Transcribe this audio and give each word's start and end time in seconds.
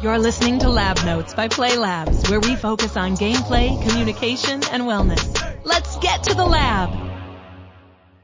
You're 0.00 0.20
listening 0.20 0.60
to 0.60 0.68
Lab 0.68 1.04
Notes 1.04 1.34
by 1.34 1.48
Play 1.48 1.76
Labs, 1.76 2.30
where 2.30 2.38
we 2.38 2.54
focus 2.54 2.96
on 2.96 3.16
gameplay, 3.16 3.82
communication, 3.82 4.62
and 4.70 4.84
wellness. 4.84 5.64
Let's 5.64 5.96
get 5.96 6.22
to 6.22 6.34
the 6.34 6.46
lab. 6.46 6.90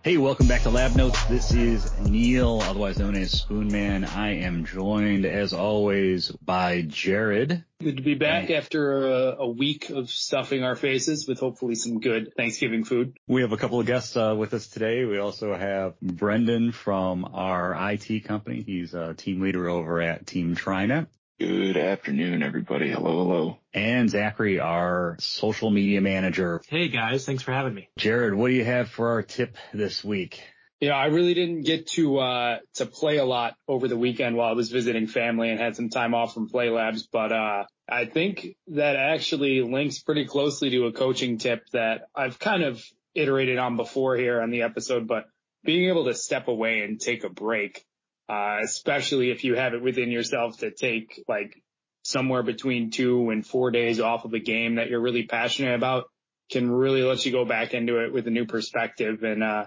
Hey, 0.04 0.16
welcome 0.16 0.46
back 0.46 0.62
to 0.62 0.70
Lab 0.70 0.94
Notes. 0.94 1.20
This 1.24 1.52
is 1.52 1.90
Neil, 1.98 2.60
otherwise 2.62 3.00
known 3.00 3.16
as 3.16 3.34
Spoonman. 3.34 4.06
I 4.06 4.34
am 4.44 4.64
joined, 4.64 5.26
as 5.26 5.52
always, 5.52 6.30
by 6.30 6.82
Jarod. 6.82 7.64
Good 7.82 7.96
to 7.96 8.02
be 8.04 8.14
back 8.14 8.50
after 8.50 9.08
a, 9.08 9.36
a, 9.40 9.48
week 9.48 9.90
of 9.90 10.10
stuffing 10.10 10.62
our 10.62 10.76
faces 10.76 11.26
with 11.26 11.40
hopefully 11.40 11.74
some 11.74 11.98
good 11.98 12.34
Thanksgiving 12.36 12.84
food. 12.84 13.16
We 13.26 13.40
have 13.40 13.50
a 13.50 13.56
couple 13.56 13.80
of 13.80 13.86
guests 13.86 14.16
uh, 14.16 14.36
with 14.38 14.54
us 14.54 14.68
today. 14.68 15.04
We 15.06 15.18
also 15.18 15.52
have 15.52 16.00
Brendan 16.00 16.70
from 16.70 17.24
our 17.34 17.74
IT 17.90 18.26
company. 18.26 18.62
He's 18.64 18.94
a 18.94 19.14
team 19.14 19.40
leader 19.40 19.68
over 19.68 20.00
at 20.00 20.24
Team 20.24 20.54
Trinet. 20.54 21.08
Good 21.40 21.76
afternoon, 21.76 22.44
everybody. 22.44 22.92
Hello, 22.92 23.24
hello. 23.24 23.58
And 23.72 24.08
Zachary, 24.08 24.60
our 24.60 25.16
social 25.18 25.68
media 25.68 26.00
manager. 26.00 26.62
Hey 26.68 26.86
guys, 26.86 27.26
thanks 27.26 27.42
for 27.42 27.50
having 27.50 27.74
me. 27.74 27.88
Jarod, 27.98 28.36
what 28.36 28.48
do 28.48 28.54
you 28.54 28.64
have 28.64 28.88
for 28.88 29.08
our 29.08 29.22
tip 29.22 29.56
this 29.72 30.04
week? 30.04 30.40
Yeah, 30.78 30.94
I 30.94 31.06
really 31.06 31.34
didn't 31.34 31.62
get 31.62 31.88
to 31.88 32.18
uh 32.18 32.58
to 32.74 32.86
play 32.86 33.16
a 33.16 33.24
lot 33.24 33.56
over 33.66 33.88
the 33.88 33.96
weekend 33.96 34.36
while 34.36 34.48
I 34.48 34.52
was 34.52 34.70
visiting 34.70 35.08
family 35.08 35.50
and 35.50 35.58
had 35.58 35.74
some 35.74 35.88
time 35.88 36.14
off 36.14 36.34
from 36.34 36.48
Play 36.48 36.70
Labs, 36.70 37.02
but 37.02 37.32
uh 37.32 37.64
I 37.88 38.04
think 38.04 38.54
that 38.68 38.94
actually 38.94 39.60
links 39.62 39.98
pretty 39.98 40.26
closely 40.26 40.70
to 40.70 40.86
a 40.86 40.92
coaching 40.92 41.38
tip 41.38 41.66
that 41.72 42.02
I've 42.14 42.38
kind 42.38 42.62
of 42.62 42.80
iterated 43.12 43.58
on 43.58 43.76
before 43.76 44.16
here 44.16 44.40
on 44.40 44.50
the 44.50 44.62
episode, 44.62 45.08
but 45.08 45.24
being 45.64 45.88
able 45.88 46.04
to 46.04 46.14
step 46.14 46.46
away 46.46 46.82
and 46.82 47.00
take 47.00 47.24
a 47.24 47.28
break 47.28 47.84
uh, 48.28 48.58
especially 48.62 49.30
if 49.30 49.44
you 49.44 49.54
have 49.54 49.74
it 49.74 49.82
within 49.82 50.10
yourself 50.10 50.58
to 50.58 50.70
take 50.70 51.22
like 51.28 51.62
somewhere 52.02 52.42
between 52.42 52.90
two 52.90 53.30
and 53.30 53.46
four 53.46 53.70
days 53.70 54.00
off 54.00 54.24
of 54.24 54.34
a 54.34 54.38
game 54.38 54.76
that 54.76 54.88
you're 54.90 55.00
really 55.00 55.24
passionate 55.24 55.74
about 55.74 56.04
can 56.50 56.70
really 56.70 57.02
let 57.02 57.24
you 57.24 57.32
go 57.32 57.44
back 57.44 57.72
into 57.74 58.04
it 58.04 58.12
with 58.12 58.26
a 58.26 58.30
new 58.30 58.44
perspective. 58.46 59.22
And, 59.22 59.42
uh, 59.42 59.66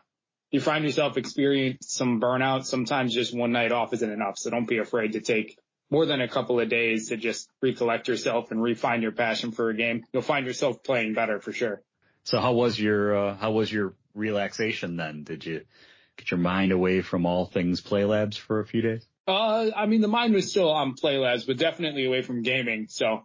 you 0.52 0.62
find 0.62 0.86
yourself 0.86 1.18
experience 1.18 1.88
some 1.90 2.22
burnout. 2.22 2.64
Sometimes 2.66 3.14
just 3.14 3.36
one 3.36 3.52
night 3.52 3.72
off 3.72 3.94
isn't 3.94 4.09
enough. 4.09 4.38
So 4.38 4.50
don't 4.50 4.68
be 4.68 4.78
afraid 4.78 5.14
to 5.14 5.20
take 5.20 5.58
more 5.90 6.06
than 6.06 6.22
a 6.22 6.28
couple 6.28 6.59
of 6.59 6.70
days 6.70 7.09
to 7.09 7.18
just 7.18 7.50
recollect 7.62 8.08
yourself 8.08 8.52
and 8.52 8.62
refine 8.62 9.02
your 9.02 9.12
passion 9.12 9.52
for 9.52 9.70
a 9.70 9.76
game. 9.76 10.06
You'll 10.14 10.22
find 10.22 10.46
yourself 10.46 10.84
playing 10.84 11.14
better 11.14 11.40
for 11.40 11.52
sure. 11.52 11.81
So 12.24 12.40
how 12.40 12.53
was 12.53 12.80
your, 12.80 13.18
uh, 13.18 13.36
how 13.36 13.52
was 13.52 13.72
your 13.72 13.94
relaxation 14.14 14.96
then? 14.98 15.24
Did 15.24 15.46
you, 15.46 15.62
get 16.18 16.32
your 16.32 16.40
mind 16.40 16.72
away 16.72 17.02
from 17.02 17.26
all 17.26 17.46
things 17.46 17.82
Play 17.82 18.06
Labs 18.06 18.38
for 18.38 18.60
a 18.60 18.66
few 18.66 18.82
days? 18.82 19.06
Uh, 19.28 19.72
I 19.76 19.86
mean, 19.86 20.02
the 20.02 20.08
mind 20.08 20.34
was 20.34 20.50
still 20.50 20.72
on 20.72 20.94
Play 20.94 21.18
Labs, 21.18 21.46
but 21.46 21.58
definitely 21.58 22.06
away 22.06 22.22
from 22.22 22.44
gaming. 22.44 22.88
So 22.90 23.24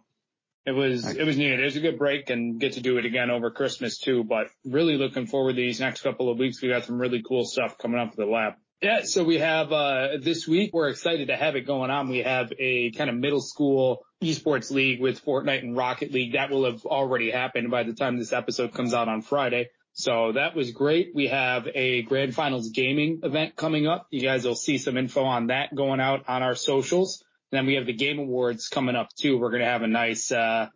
it 0.65 0.71
was, 0.71 1.05
it 1.05 1.25
was 1.25 1.37
needed. 1.37 1.59
It 1.59 1.65
was 1.65 1.75
a 1.75 1.81
good 1.81 1.97
break 1.97 2.29
and 2.29 2.59
get 2.59 2.73
to 2.73 2.81
do 2.81 2.97
it 2.97 3.05
again 3.05 3.29
over 3.29 3.51
Christmas 3.51 3.99
too, 3.99 4.23
but 4.23 4.47
really 4.65 4.97
looking 4.97 5.27
forward 5.27 5.53
to 5.53 5.61
these 5.61 5.79
next 5.79 6.01
couple 6.01 6.29
of 6.29 6.37
weeks. 6.37 6.61
We 6.61 6.69
got 6.69 6.85
some 6.85 6.99
really 6.99 7.21
cool 7.21 7.45
stuff 7.45 7.77
coming 7.77 7.99
up 7.99 8.15
for 8.15 8.25
the 8.25 8.31
lab. 8.31 8.53
Yeah, 8.83 9.03
so 9.03 9.23
we 9.23 9.37
have 9.37 9.71
uh 9.71 10.17
this 10.21 10.45
week 10.45 10.71
we're 10.73 10.89
excited 10.89 11.29
to 11.29 11.37
have 11.37 11.55
it 11.55 11.61
going 11.61 11.89
on. 11.89 12.09
We 12.09 12.19
have 12.19 12.51
a 12.59 12.91
kind 12.91 13.09
of 13.09 13.15
middle 13.15 13.39
school 13.39 14.05
esports 14.21 14.71
league 14.71 14.99
with 14.99 15.23
Fortnite 15.23 15.59
and 15.59 15.77
Rocket 15.77 16.11
League 16.11 16.33
that 16.33 16.49
will 16.49 16.65
have 16.65 16.85
already 16.85 17.31
happened 17.31 17.71
by 17.71 17.83
the 17.83 17.93
time 17.93 18.17
this 18.17 18.33
episode 18.33 18.73
comes 18.73 18.93
out 18.93 19.07
on 19.07 19.21
Friday. 19.21 19.69
So 19.93 20.31
that 20.33 20.55
was 20.55 20.71
great. 20.71 21.11
We 21.13 21.27
have 21.27 21.67
a 21.73 22.01
grand 22.01 22.33
finals 22.33 22.69
gaming 22.69 23.19
event 23.23 23.55
coming 23.55 23.87
up. 23.87 24.07
You 24.09 24.21
guys 24.21 24.43
will 24.43 24.55
see 24.55 24.79
some 24.79 24.97
info 24.97 25.23
on 25.23 25.47
that 25.47 25.73
going 25.73 25.99
out 25.99 26.25
on 26.27 26.41
our 26.41 26.55
socials. 26.55 27.23
Then 27.51 27.67
we 27.67 27.75
have 27.75 27.85
the 27.85 27.93
game 27.93 28.17
awards 28.17 28.69
coming 28.69 28.95
up 28.95 29.09
too. 29.15 29.37
We're 29.37 29.51
going 29.51 29.61
to 29.61 29.67
have 29.69 29.83
a 29.83 29.87
nice, 29.87 30.31
uh, 30.31 30.69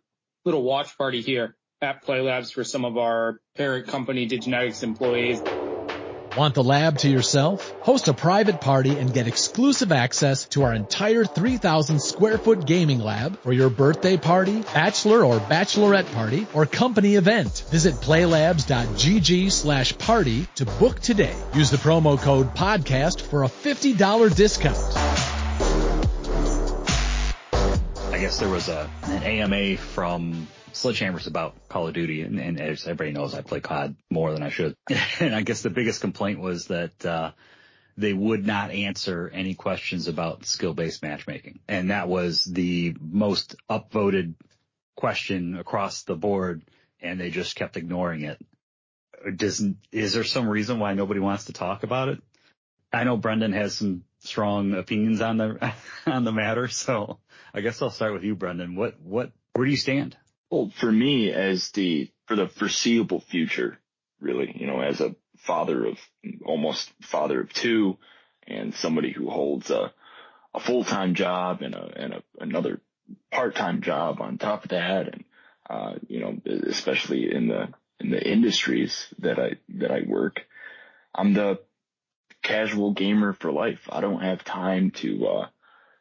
little 0.44 0.62
watch 0.62 0.96
party 0.96 1.20
here 1.20 1.56
at 1.82 2.02
Play 2.02 2.20
Labs 2.20 2.50
for 2.52 2.64
some 2.64 2.84
of 2.84 2.96
our 2.96 3.40
parent 3.56 3.88
company 3.88 4.28
Digenetics 4.28 4.82
employees. 4.82 5.42
Want 6.38 6.54
the 6.54 6.62
lab 6.62 6.98
to 6.98 7.08
yourself? 7.08 7.68
Host 7.80 8.06
a 8.06 8.14
private 8.14 8.60
party 8.60 8.96
and 8.96 9.12
get 9.12 9.26
exclusive 9.26 9.90
access 9.90 10.44
to 10.50 10.62
our 10.62 10.72
entire 10.72 11.24
3,000 11.24 12.00
square 12.00 12.38
foot 12.38 12.64
gaming 12.64 13.00
lab 13.00 13.40
for 13.40 13.52
your 13.52 13.70
birthday 13.70 14.16
party, 14.16 14.60
bachelor 14.62 15.24
or 15.24 15.40
bachelorette 15.40 16.06
party, 16.14 16.46
or 16.54 16.64
company 16.64 17.16
event. 17.16 17.64
Visit 17.72 17.94
playlabs.gg 17.94 19.50
slash 19.50 19.98
party 19.98 20.46
to 20.54 20.64
book 20.64 21.00
today. 21.00 21.34
Use 21.54 21.72
the 21.72 21.76
promo 21.76 22.16
code 22.16 22.54
podcast 22.54 23.20
for 23.20 23.42
a 23.42 23.48
$50 23.48 24.36
discount. 24.36 24.78
I 28.12 28.20
guess 28.20 28.38
there 28.38 28.48
was 28.48 28.68
a, 28.68 28.88
an 29.06 29.24
AMA 29.24 29.76
from 29.76 30.46
sledgehammers 30.72 31.26
about 31.26 31.68
Call 31.68 31.88
of 31.88 31.94
Duty, 31.94 32.22
and, 32.22 32.38
and, 32.38 32.60
as 32.60 32.84
everybody 32.84 33.12
knows, 33.12 33.34
I 33.34 33.42
play 33.42 33.60
COD 33.60 33.96
more 34.10 34.32
than 34.32 34.42
I 34.42 34.50
should. 34.50 34.74
and 35.20 35.34
I 35.34 35.42
guess 35.42 35.62
the 35.62 35.70
biggest 35.70 36.00
complaint 36.00 36.40
was 36.40 36.66
that 36.66 37.04
uh, 37.04 37.32
they 37.96 38.12
would 38.12 38.46
not 38.46 38.70
answer 38.70 39.30
any 39.32 39.54
questions 39.54 40.08
about 40.08 40.46
skill-based 40.46 41.02
matchmaking, 41.02 41.60
and 41.68 41.90
that 41.90 42.08
was 42.08 42.44
the 42.44 42.96
most 43.00 43.56
upvoted 43.70 44.34
question 44.96 45.56
across 45.56 46.02
the 46.02 46.16
board, 46.16 46.62
and 47.00 47.20
they 47.20 47.30
just 47.30 47.56
kept 47.56 47.76
ignoring 47.76 48.22
it. 48.22 48.38
Does 49.36 49.64
is 49.90 50.12
there 50.12 50.24
some 50.24 50.48
reason 50.48 50.78
why 50.78 50.94
nobody 50.94 51.20
wants 51.20 51.46
to 51.46 51.52
talk 51.52 51.82
about 51.82 52.08
it? 52.08 52.22
I 52.92 53.04
know 53.04 53.16
Brendan 53.16 53.52
has 53.52 53.76
some 53.76 54.04
strong 54.20 54.74
opinions 54.74 55.20
on 55.20 55.36
the 55.36 55.72
on 56.06 56.24
the 56.24 56.32
matter, 56.32 56.68
so 56.68 57.18
I 57.52 57.60
guess 57.60 57.82
I'll 57.82 57.90
start 57.90 58.12
with 58.12 58.24
you, 58.24 58.34
Brendan. 58.34 58.76
What 58.76 59.00
what 59.00 59.32
where 59.54 59.64
do 59.64 59.70
you 59.70 59.76
stand? 59.76 60.16
Well, 60.50 60.70
for 60.76 60.90
me, 60.90 61.30
as 61.30 61.70
the 61.72 62.10
for 62.26 62.36
the 62.36 62.48
foreseeable 62.48 63.20
future, 63.20 63.78
really, 64.20 64.54
you 64.58 64.66
know, 64.66 64.80
as 64.80 65.00
a 65.00 65.14
father 65.38 65.86
of 65.86 65.98
almost 66.44 66.90
father 67.02 67.40
of 67.40 67.52
two, 67.52 67.98
and 68.46 68.74
somebody 68.74 69.12
who 69.12 69.28
holds 69.28 69.70
a 69.70 69.92
a 70.54 70.60
full 70.60 70.84
time 70.84 71.14
job 71.14 71.62
and 71.62 71.74
a 71.74 71.92
and 71.96 72.12
a, 72.14 72.22
another 72.40 72.80
part 73.30 73.56
time 73.56 73.82
job 73.82 74.20
on 74.20 74.38
top 74.38 74.64
of 74.64 74.70
that, 74.70 75.08
and 75.08 75.24
uh, 75.68 75.94
you 76.08 76.20
know, 76.20 76.38
especially 76.66 77.32
in 77.32 77.48
the 77.48 77.68
in 78.00 78.10
the 78.10 78.22
industries 78.22 79.12
that 79.18 79.38
I 79.38 79.52
that 79.76 79.90
I 79.90 80.02
work, 80.06 80.46
I'm 81.14 81.34
the 81.34 81.60
casual 82.42 82.92
gamer 82.92 83.34
for 83.34 83.52
life. 83.52 83.80
I 83.90 84.00
don't 84.00 84.22
have 84.22 84.44
time 84.44 84.90
to, 84.92 85.26
uh, 85.26 85.46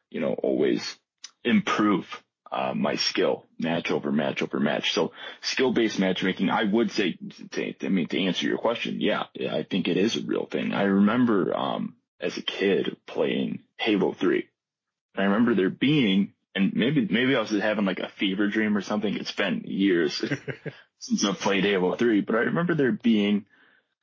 you 0.10 0.22
know, 0.22 0.34
always 0.34 0.98
improve 1.44 2.06
uh, 2.52 2.74
my 2.76 2.96
skill 2.96 3.46
match 3.60 3.92
over 3.92 4.12
match 4.12 4.42
over 4.42 4.60
match. 4.60 4.94
So 4.94 5.12
skill 5.42 5.74
based 5.74 6.00
matchmaking, 6.00 6.50
I 6.50 6.64
would 6.64 6.92
say, 6.92 7.18
to, 7.52 7.74
I 7.86 7.90
mean, 7.90 8.08
to 8.08 8.24
answer 8.24 8.46
your 8.46 8.58
question, 8.58 9.02
yeah, 9.02 9.24
I 9.52 9.64
think 9.64 9.88
it 9.88 9.98
is 9.98 10.16
a 10.16 10.22
real 10.22 10.46
thing. 10.46 10.74
I 10.74 10.84
remember, 10.84 11.56
um, 11.56 11.96
as 12.20 12.38
a 12.38 12.42
kid 12.42 12.98
playing 13.06 13.60
Halo 13.78 14.14
3. 14.14 14.48
And 15.16 15.24
I 15.24 15.26
remember 15.26 15.56
there 15.56 15.70
being, 15.70 16.34
and 16.56 16.74
maybe, 16.74 17.08
maybe 17.10 17.36
I 17.36 17.40
was 17.40 17.52
having 17.52 17.86
like 17.86 18.00
a 18.00 18.10
fever 18.10 18.48
dream 18.48 18.76
or 18.76 18.82
something. 18.82 19.16
It's 19.16 19.32
been 19.32 19.64
years 19.66 20.24
since 21.00 21.26
I've 21.26 21.40
played 21.40 21.64
Halo 21.64 21.96
3, 21.96 22.22
but 22.22 22.36
I 22.36 22.40
remember 22.40 22.76
there 22.76 22.92
being 22.92 23.46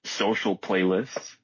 social 0.05 0.57
playlists 0.57 1.37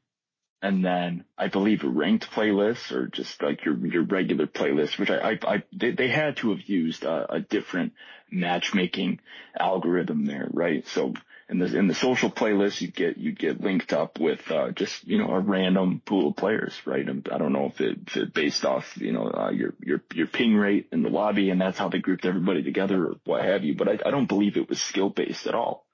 and 0.62 0.84
then 0.84 1.24
I 1.38 1.48
believe 1.48 1.82
ranked 1.84 2.30
playlists 2.30 2.92
or 2.92 3.06
just 3.06 3.42
like 3.42 3.64
your 3.64 3.76
your 3.86 4.02
regular 4.02 4.46
playlist, 4.46 4.98
which 4.98 5.10
I, 5.10 5.32
I, 5.32 5.38
I 5.46 5.62
they, 5.72 5.92
they, 5.92 6.08
had 6.08 6.36
to 6.38 6.50
have 6.50 6.62
used 6.68 7.04
a, 7.04 7.34
a, 7.34 7.40
different 7.40 7.94
matchmaking 8.30 9.20
algorithm 9.58 10.26
there, 10.26 10.48
right? 10.52 10.86
So 10.88 11.14
in 11.48 11.58
the 11.58 11.76
in 11.76 11.88
the 11.88 11.94
social 11.94 12.30
playlist, 12.30 12.80
you 12.82 12.88
get 12.88 13.16
you 13.16 13.32
get 13.32 13.60
linked 13.60 13.94
up 13.94 14.20
with 14.20 14.50
uh, 14.50 14.70
just 14.72 15.06
you 15.06 15.18
know 15.18 15.30
a 15.30 15.40
random 15.40 16.02
pool 16.04 16.28
of 16.28 16.36
players, 16.36 16.78
right? 16.84 17.08
And 17.08 17.26
I 17.32 17.38
don't 17.38 17.54
know 17.54 17.66
if 17.66 17.80
it, 17.80 17.98
if 18.06 18.16
it 18.16 18.34
based 18.34 18.64
off 18.66 18.96
you 18.98 19.12
know 19.12 19.30
uh, 19.32 19.50
your 19.50 19.72
your 19.80 20.02
your 20.14 20.26
ping 20.26 20.54
rate 20.54 20.88
in 20.92 21.02
the 21.02 21.08
lobby, 21.08 21.48
and 21.48 21.60
that's 21.60 21.78
how 21.78 21.88
they 21.88 21.98
grouped 21.98 22.26
everybody 22.26 22.62
together 22.62 23.02
or 23.06 23.14
what 23.24 23.44
have 23.44 23.64
you. 23.64 23.74
But 23.74 23.88
I, 23.88 23.98
I 24.06 24.10
don't 24.10 24.28
believe 24.28 24.58
it 24.58 24.68
was 24.68 24.80
skill 24.80 25.08
based 25.08 25.46
at 25.46 25.54
all. 25.54 25.86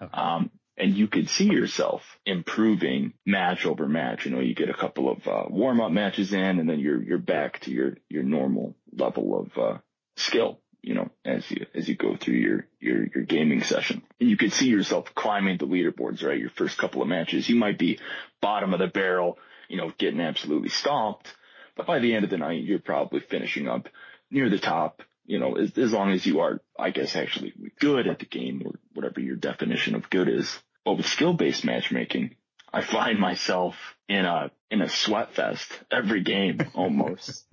Okay. 0.00 0.12
Um, 0.12 0.50
and 0.76 0.96
you 0.96 1.08
could 1.08 1.28
see 1.28 1.46
yourself 1.46 2.02
improving 2.24 3.12
match 3.26 3.66
over 3.66 3.86
match. 3.86 4.24
You 4.24 4.32
know, 4.32 4.40
you 4.40 4.54
get 4.54 4.70
a 4.70 4.74
couple 4.74 5.10
of 5.10 5.26
uh, 5.26 5.44
warm 5.48 5.80
up 5.80 5.92
matches 5.92 6.32
in, 6.32 6.58
and 6.58 6.68
then 6.68 6.80
you're 6.80 7.02
you're 7.02 7.18
back 7.18 7.60
to 7.60 7.70
your 7.70 7.96
your 8.08 8.22
normal 8.22 8.74
level 8.92 9.38
of 9.40 9.58
uh, 9.58 9.78
skill. 10.16 10.60
You 10.82 10.94
know, 10.94 11.10
as 11.24 11.48
you 11.50 11.66
as 11.74 11.88
you 11.88 11.96
go 11.96 12.16
through 12.16 12.36
your 12.36 12.66
your 12.80 13.06
your 13.14 13.24
gaming 13.24 13.62
session, 13.62 14.02
and 14.18 14.30
you 14.30 14.36
could 14.36 14.52
see 14.52 14.68
yourself 14.68 15.14
climbing 15.14 15.58
the 15.58 15.66
leaderboards. 15.66 16.24
Right, 16.24 16.38
your 16.38 16.50
first 16.50 16.78
couple 16.78 17.02
of 17.02 17.08
matches, 17.08 17.48
you 17.48 17.56
might 17.56 17.78
be 17.78 17.98
bottom 18.40 18.72
of 18.72 18.80
the 18.80 18.86
barrel. 18.86 19.38
You 19.68 19.76
know, 19.76 19.92
getting 19.98 20.20
absolutely 20.20 20.70
stomped, 20.70 21.32
but 21.76 21.86
by 21.86 21.98
the 21.98 22.14
end 22.14 22.24
of 22.24 22.30
the 22.30 22.38
night, 22.38 22.64
you're 22.64 22.78
probably 22.80 23.20
finishing 23.20 23.68
up 23.68 23.88
near 24.30 24.48
the 24.48 24.58
top 24.58 25.02
you 25.30 25.38
know, 25.38 25.56
as, 25.56 25.78
as 25.78 25.92
long 25.92 26.10
as 26.10 26.26
you 26.26 26.40
are, 26.40 26.60
I 26.76 26.90
guess, 26.90 27.14
actually 27.14 27.54
good 27.78 28.08
at 28.08 28.18
the 28.18 28.26
game 28.26 28.62
or 28.66 28.72
whatever 28.94 29.20
your 29.20 29.36
definition 29.36 29.94
of 29.94 30.10
good 30.10 30.28
is. 30.28 30.58
But 30.84 30.96
with 30.96 31.06
skill-based 31.06 31.64
matchmaking, 31.64 32.34
I 32.72 32.82
find 32.82 33.20
myself 33.20 33.76
in 34.08 34.24
a, 34.24 34.50
in 34.72 34.82
a 34.82 34.88
sweat 34.88 35.34
fest 35.34 35.70
every 35.88 36.24
game 36.24 36.58
almost. 36.74 37.46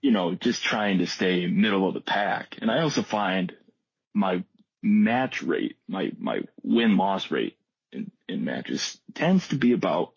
you 0.00 0.10
know, 0.10 0.34
just 0.34 0.64
trying 0.64 0.98
to 0.98 1.06
stay 1.06 1.46
middle 1.46 1.86
of 1.86 1.94
the 1.94 2.00
pack. 2.00 2.58
And 2.60 2.72
I 2.72 2.80
also 2.80 3.02
find 3.02 3.52
my 4.12 4.42
match 4.82 5.44
rate, 5.44 5.76
my, 5.86 6.10
my 6.18 6.40
win 6.64 6.96
loss 6.96 7.30
rate 7.30 7.56
in, 7.92 8.10
in 8.28 8.44
matches 8.44 8.98
tends 9.14 9.46
to 9.48 9.54
be 9.54 9.74
about 9.74 10.14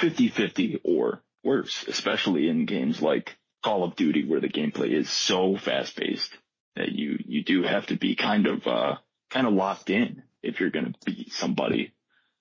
50-50 0.00 0.80
or 0.82 1.22
worse, 1.44 1.84
especially 1.86 2.48
in 2.48 2.66
games 2.66 3.00
like 3.00 3.36
Call 3.62 3.84
of 3.84 3.96
Duty 3.96 4.24
where 4.26 4.40
the 4.40 4.48
gameplay 4.48 4.92
is 4.92 5.10
so 5.10 5.56
fast 5.56 5.96
paced 5.96 6.36
that 6.76 6.92
you, 6.92 7.18
you 7.26 7.44
do 7.44 7.62
have 7.62 7.86
to 7.86 7.96
be 7.96 8.16
kind 8.16 8.46
of, 8.46 8.66
uh, 8.66 8.96
kind 9.30 9.46
of 9.46 9.52
locked 9.52 9.90
in 9.90 10.22
if 10.42 10.60
you're 10.60 10.70
going 10.70 10.92
to 10.92 10.94
beat 11.04 11.32
somebody 11.32 11.92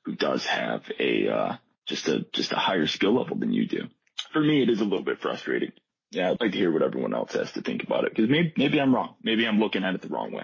who 0.05 0.15
does 0.15 0.45
have 0.45 0.83
a, 0.99 1.27
uh, 1.29 1.55
just 1.85 2.07
a, 2.07 2.25
just 2.33 2.51
a 2.51 2.55
higher 2.57 2.87
skill 2.87 3.17
level 3.17 3.37
than 3.37 3.53
you 3.53 3.67
do. 3.67 3.87
For 4.33 4.41
me, 4.41 4.63
it 4.63 4.69
is 4.69 4.81
a 4.81 4.85
little 4.85 5.03
bit 5.03 5.19
frustrating. 5.21 5.71
Yeah, 6.11 6.31
I'd 6.31 6.41
like 6.41 6.51
to 6.51 6.57
hear 6.57 6.71
what 6.71 6.81
everyone 6.81 7.13
else 7.13 7.33
has 7.33 7.51
to 7.53 7.61
think 7.61 7.83
about 7.83 8.05
it 8.05 8.15
because 8.15 8.29
maybe, 8.29 8.53
maybe 8.57 8.79
I'm 8.81 8.93
wrong. 8.93 9.15
Maybe 9.23 9.47
I'm 9.47 9.59
looking 9.59 9.83
at 9.83 9.95
it 9.95 10.01
the 10.01 10.09
wrong 10.09 10.31
way. 10.31 10.43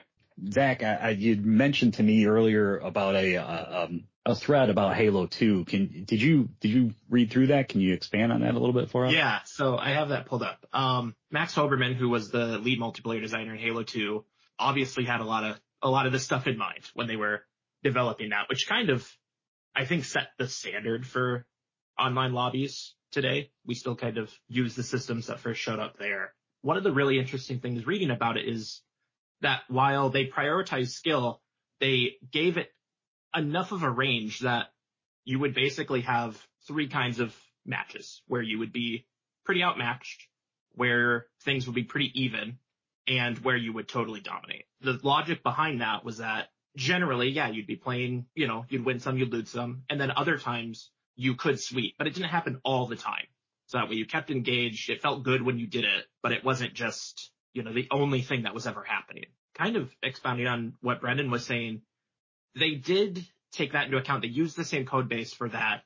Zach, 0.51 0.83
I, 0.83 0.95
I, 0.95 1.09
you 1.09 1.35
mentioned 1.37 1.95
to 1.95 2.03
me 2.03 2.25
earlier 2.25 2.77
about 2.77 3.15
a 3.15 3.37
uh, 3.37 3.83
um, 3.85 4.03
a 4.27 4.35
thread 4.35 4.69
about 4.69 4.95
Halo 4.95 5.25
2. 5.25 5.65
Can 5.65 6.03
did 6.05 6.21
you 6.21 6.49
did 6.59 6.71
you 6.71 6.93
read 7.09 7.31
through 7.31 7.47
that? 7.47 7.69
Can 7.69 7.79
you 7.79 7.93
expand 7.93 8.33
on 8.33 8.41
that 8.41 8.51
a 8.51 8.59
little 8.59 8.73
bit 8.73 8.89
for 8.89 9.05
us? 9.05 9.13
Yeah, 9.13 9.39
so 9.45 9.77
I 9.77 9.91
have 9.91 10.09
that 10.09 10.25
pulled 10.25 10.43
up. 10.43 10.65
Um, 10.73 11.15
Max 11.31 11.55
Hoberman, 11.55 11.95
who 11.95 12.09
was 12.09 12.29
the 12.29 12.57
lead 12.57 12.79
multiplayer 12.79 13.21
designer 13.21 13.55
in 13.55 13.59
Halo 13.59 13.83
2, 13.83 14.23
obviously 14.59 15.05
had 15.05 15.21
a 15.21 15.23
lot 15.23 15.45
of 15.45 15.59
a 15.81 15.89
lot 15.89 16.05
of 16.05 16.11
this 16.11 16.23
stuff 16.23 16.45
in 16.45 16.57
mind 16.57 16.83
when 16.93 17.07
they 17.07 17.15
were 17.15 17.43
developing 17.83 18.29
that, 18.29 18.49
which 18.49 18.67
kind 18.67 18.89
of 18.89 19.09
I 19.73 19.85
think 19.85 20.03
set 20.03 20.27
the 20.37 20.47
standard 20.47 21.07
for 21.07 21.45
online 21.97 22.33
lobbies 22.33 22.95
today. 23.11 23.51
We 23.65 23.75
still 23.75 23.95
kind 23.95 24.17
of 24.17 24.31
use 24.49 24.75
the 24.75 24.83
systems 24.83 25.27
that 25.27 25.39
first 25.39 25.61
showed 25.61 25.79
up 25.79 25.97
there. 25.97 26.33
One 26.61 26.75
of 26.75 26.83
the 26.83 26.91
really 26.91 27.17
interesting 27.17 27.59
things 27.59 27.87
reading 27.87 28.11
about 28.11 28.35
it 28.35 28.45
is 28.45 28.81
that 29.41 29.61
while 29.69 30.09
they 30.09 30.25
prioritize 30.25 30.89
skill, 30.89 31.41
they 31.79 32.15
gave 32.31 32.57
it 32.57 32.69
enough 33.35 33.71
of 33.71 33.83
a 33.83 33.89
range 33.89 34.39
that 34.39 34.67
you 35.25 35.39
would 35.39 35.53
basically 35.53 36.01
have 36.01 36.41
three 36.67 36.87
kinds 36.87 37.19
of 37.19 37.35
matches 37.65 38.21
where 38.27 38.41
you 38.41 38.59
would 38.59 38.71
be 38.71 39.05
pretty 39.45 39.63
outmatched, 39.63 40.27
where 40.75 41.27
things 41.43 41.65
would 41.65 41.75
be 41.75 41.83
pretty 41.83 42.11
even, 42.13 42.57
and 43.07 43.37
where 43.39 43.57
you 43.57 43.73
would 43.73 43.87
totally 43.87 44.19
dominate. 44.19 44.65
The 44.81 44.99
logic 45.03 45.43
behind 45.43 45.81
that 45.81 46.03
was 46.03 46.17
that 46.17 46.49
generally, 46.75 47.29
yeah, 47.29 47.49
you'd 47.49 47.67
be 47.67 47.75
playing, 47.75 48.25
you 48.35 48.47
know, 48.47 48.65
you'd 48.69 48.85
win 48.85 48.99
some, 48.99 49.17
you'd 49.17 49.31
lose 49.31 49.49
some, 49.49 49.83
and 49.89 49.99
then 49.99 50.11
other 50.15 50.37
times 50.37 50.91
you 51.15 51.35
could 51.35 51.59
sweep, 51.59 51.95
but 51.97 52.07
it 52.07 52.13
didn't 52.13 52.29
happen 52.29 52.61
all 52.63 52.87
the 52.87 52.95
time. 52.95 53.25
So 53.67 53.77
that 53.77 53.89
way 53.89 53.95
you 53.95 54.05
kept 54.05 54.29
engaged. 54.29 54.89
It 54.89 55.01
felt 55.01 55.23
good 55.23 55.41
when 55.41 55.57
you 55.57 55.67
did 55.67 55.83
it, 55.83 56.05
but 56.23 56.31
it 56.31 56.45
wasn't 56.45 56.73
just, 56.73 57.31
you 57.53 57.63
know, 57.63 57.73
the 57.73 57.87
only 57.91 58.21
thing 58.21 58.43
that 58.43 58.53
was 58.53 58.67
ever 58.67 58.83
happening. 58.83 59.25
Kind 59.55 59.75
of 59.75 59.93
expounding 60.01 60.47
on 60.47 60.73
what 60.81 61.01
Brendan 61.01 61.31
was 61.31 61.45
saying, 61.45 61.81
they 62.57 62.75
did 62.75 63.25
take 63.51 63.73
that 63.73 63.85
into 63.85 63.97
account. 63.97 64.21
They 64.21 64.27
used 64.27 64.57
the 64.57 64.65
same 64.65 64.85
code 64.85 65.09
base 65.09 65.33
for 65.33 65.49
that 65.49 65.83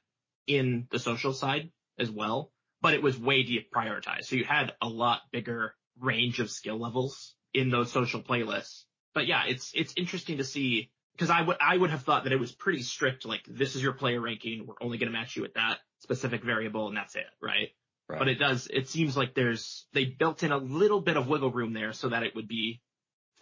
in 0.48 0.88
the 0.92 1.00
social 1.00 1.34
side 1.34 1.72
as 2.00 2.10
well, 2.10 2.52
but 2.82 2.94
it 2.94 3.04
was 3.04 3.18
way 3.18 3.44
deprioritized. 3.44 4.26
So 4.26 4.36
you 4.36 4.44
had 4.44 4.74
a 4.82 4.88
lot 4.88 5.22
bigger 5.32 5.76
range 6.00 6.40
of 6.40 6.50
skill 6.50 6.80
levels 6.80 7.36
in 7.54 7.70
those 7.70 7.92
social 7.92 8.22
playlists. 8.22 8.84
But 9.14 9.28
yeah, 9.28 9.44
it's, 9.48 9.72
it's 9.76 9.94
interesting 9.98 10.38
to 10.38 10.44
see 10.44 10.92
because 11.14 11.30
I 11.30 11.42
would, 11.42 11.58
I 11.62 11.78
would 11.78 11.90
have 11.90 12.04
thought 12.04 12.24
that 12.24 12.34
it 12.34 12.40
was 12.40 12.52
pretty 12.52 12.82
strict. 12.82 13.26
Like 13.26 13.44
this 13.48 13.76
is 13.76 13.84
your 13.84 13.94
player 13.94 14.20
ranking. 14.20 14.66
We're 14.66 14.76
only 14.82 14.98
going 14.98 15.12
to 15.12 15.18
match 15.18 15.36
you 15.36 15.42
with 15.42 15.54
that 15.56 15.80
specific 16.00 16.44
variable 16.44 16.88
and 16.88 16.98
that's 16.98 17.16
it. 17.16 17.26
Right? 17.42 17.70
right. 18.08 18.20
But 18.20 18.30
it 18.30 18.40
does, 18.40 18.68
it 18.72 18.88
seems 18.88 19.16
like 19.16 19.36
there's, 19.36 19.86
they 19.94 20.06
built 20.06 20.44
in 20.44 20.52
a 20.52 20.58
little 20.58 21.02
bit 21.02 21.18
of 21.18 21.28
wiggle 21.28 21.52
room 21.52 21.74
there 21.74 21.94
so 21.94 22.10
that 22.10 22.24
it 22.24 22.36
would 22.36 22.48
be 22.48 22.82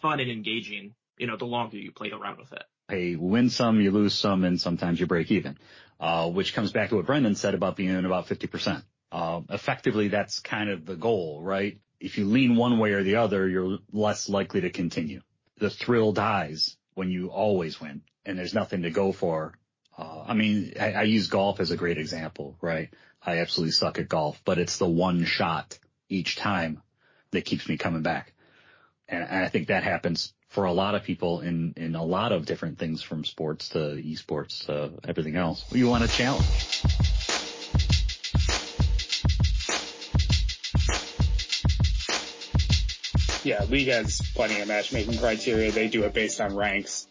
fun 0.01 0.19
and 0.19 0.31
engaging, 0.31 0.95
you 1.17 1.27
know, 1.27 1.37
the 1.37 1.45
longer 1.45 1.77
you 1.77 1.91
played 1.91 2.13
around 2.13 2.39
with 2.39 2.51
it. 2.51 2.63
Hey, 2.89 3.15
win 3.15 3.49
some, 3.49 3.79
you 3.79 3.91
lose 3.91 4.15
some, 4.15 4.43
and 4.43 4.59
sometimes 4.59 4.99
you 4.99 5.05
break 5.05 5.31
even. 5.31 5.57
Uh, 5.99 6.29
which 6.29 6.53
comes 6.53 6.71
back 6.71 6.89
to 6.89 6.95
what 6.95 7.05
Brendan 7.05 7.35
said 7.35 7.53
about 7.53 7.75
being 7.75 7.89
in 7.89 8.05
about 8.05 8.27
50%. 8.27 8.83
Uh, 9.11 9.41
effectively, 9.49 10.07
that's 10.07 10.39
kind 10.39 10.69
of 10.69 10.85
the 10.85 10.95
goal, 10.95 11.41
right? 11.41 11.79
If 11.99 12.17
you 12.17 12.25
lean 12.25 12.55
one 12.55 12.79
way 12.79 12.93
or 12.93 13.03
the 13.03 13.17
other, 13.17 13.47
you're 13.47 13.79
less 13.91 14.29
likely 14.29 14.61
to 14.61 14.69
continue. 14.69 15.21
The 15.57 15.69
thrill 15.69 16.13
dies 16.13 16.77
when 16.93 17.11
you 17.11 17.27
always 17.27 17.81
win 17.81 18.01
and 18.25 18.37
there's 18.37 18.53
nothing 18.53 18.83
to 18.83 18.91
go 18.91 19.11
for. 19.11 19.53
Uh, 19.97 20.23
I 20.27 20.33
mean, 20.33 20.73
I, 20.79 21.03
use 21.03 21.27
golf 21.27 21.59
as 21.59 21.71
a 21.71 21.77
great 21.77 21.97
example, 21.97 22.57
right? 22.61 22.89
I 23.21 23.39
absolutely 23.39 23.71
suck 23.71 23.99
at 23.99 24.07
golf, 24.07 24.41
but 24.45 24.57
it's 24.57 24.77
the 24.77 24.87
one 24.87 25.25
shot 25.25 25.77
each 26.07 26.37
time 26.37 26.81
that 27.31 27.43
keeps 27.43 27.67
me 27.67 27.77
coming 27.77 28.01
back. 28.01 28.33
And 29.07 29.23
I 29.23 29.49
think 29.49 29.67
that 29.67 29.83
happens 29.83 30.33
for 30.49 30.65
a 30.65 30.73
lot 30.73 30.95
of 30.95 31.03
people 31.03 31.41
in, 31.41 31.73
in 31.77 31.95
a 31.95 32.03
lot 32.03 32.31
of 32.31 32.45
different 32.45 32.79
things 32.79 33.03
from 33.03 33.23
sports 33.23 33.69
to 33.69 33.77
esports 33.77 34.65
to 34.65 34.91
everything 35.07 35.35
else. 35.35 35.63
You 35.71 35.87
want 35.87 36.03
a 36.03 36.07
challenge. 36.07 36.45
Yeah, 43.45 43.63
League 43.69 43.87
has 43.87 44.21
plenty 44.35 44.59
of 44.59 44.67
matchmaking 44.67 45.17
criteria. 45.17 45.71
They 45.71 45.87
do 45.87 46.03
it 46.03 46.13
based 46.13 46.41
on 46.41 46.55
ranks. 46.55 47.07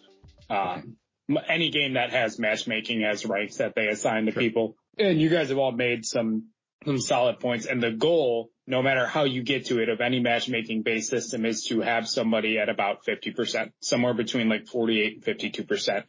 Um, 0.50 0.96
okay. 1.30 1.44
any 1.48 1.70
game 1.70 1.94
that 1.94 2.10
has 2.10 2.38
matchmaking 2.38 3.02
has 3.02 3.24
ranks 3.24 3.56
that 3.56 3.74
they 3.74 3.86
assign 3.86 4.26
to 4.26 4.32
sure. 4.32 4.42
people. 4.42 4.76
And 4.98 5.20
you 5.20 5.30
guys 5.30 5.48
have 5.48 5.58
all 5.58 5.72
made 5.72 6.04
some, 6.04 6.48
some 6.84 7.00
solid 7.00 7.40
points. 7.40 7.66
And 7.66 7.82
the 7.82 7.92
goal 7.92 8.50
no 8.68 8.82
matter 8.82 9.06
how 9.06 9.24
you 9.24 9.42
get 9.42 9.64
to 9.66 9.80
it 9.80 9.88
of 9.88 10.02
any 10.02 10.20
matchmaking 10.20 10.82
based 10.82 11.08
system 11.08 11.46
is 11.46 11.64
to 11.64 11.80
have 11.80 12.06
somebody 12.06 12.58
at 12.58 12.68
about 12.68 13.02
50%, 13.06 13.72
somewhere 13.80 14.12
between 14.12 14.50
like 14.50 14.66
48 14.66 15.26
and 15.26 15.38
52%. 15.38 16.04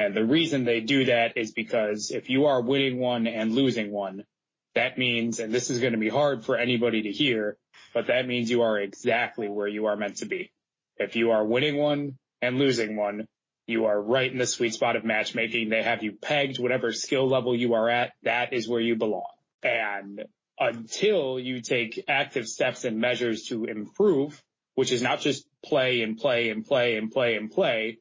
And 0.00 0.16
the 0.16 0.24
reason 0.24 0.64
they 0.64 0.80
do 0.80 1.04
that 1.04 1.36
is 1.36 1.52
because 1.52 2.10
if 2.10 2.28
you 2.28 2.46
are 2.46 2.60
winning 2.60 2.98
one 2.98 3.28
and 3.28 3.54
losing 3.54 3.92
one, 3.92 4.24
that 4.74 4.98
means, 4.98 5.38
and 5.38 5.54
this 5.54 5.70
is 5.70 5.78
going 5.78 5.92
to 5.92 5.98
be 5.98 6.08
hard 6.08 6.44
for 6.44 6.56
anybody 6.56 7.02
to 7.02 7.12
hear, 7.12 7.56
but 7.94 8.08
that 8.08 8.26
means 8.26 8.50
you 8.50 8.62
are 8.62 8.80
exactly 8.80 9.48
where 9.48 9.68
you 9.68 9.86
are 9.86 9.96
meant 9.96 10.16
to 10.16 10.26
be. 10.26 10.50
If 10.96 11.14
you 11.14 11.30
are 11.30 11.44
winning 11.44 11.76
one 11.76 12.18
and 12.40 12.58
losing 12.58 12.96
one, 12.96 13.28
you 13.68 13.84
are 13.84 14.00
right 14.00 14.30
in 14.30 14.38
the 14.38 14.46
sweet 14.46 14.74
spot 14.74 14.96
of 14.96 15.04
matchmaking. 15.04 15.68
They 15.68 15.84
have 15.84 16.02
you 16.02 16.14
pegged 16.20 16.58
whatever 16.58 16.92
skill 16.92 17.28
level 17.28 17.54
you 17.54 17.74
are 17.74 17.88
at. 17.88 18.12
That 18.24 18.52
is 18.52 18.68
where 18.68 18.80
you 18.80 18.96
belong. 18.96 19.30
And 19.62 20.24
until 20.62 21.40
you 21.40 21.60
take 21.60 22.04
active 22.08 22.46
steps 22.46 22.84
and 22.84 23.00
measures 23.00 23.46
to 23.48 23.64
improve, 23.64 24.40
which 24.74 24.92
is 24.92 25.02
not 25.02 25.20
just 25.20 25.44
play 25.64 26.02
and 26.02 26.16
play 26.16 26.50
and 26.50 26.64
play 26.64 26.96
and 26.96 27.10
play 27.10 27.34
and 27.34 27.50
play, 27.50 27.98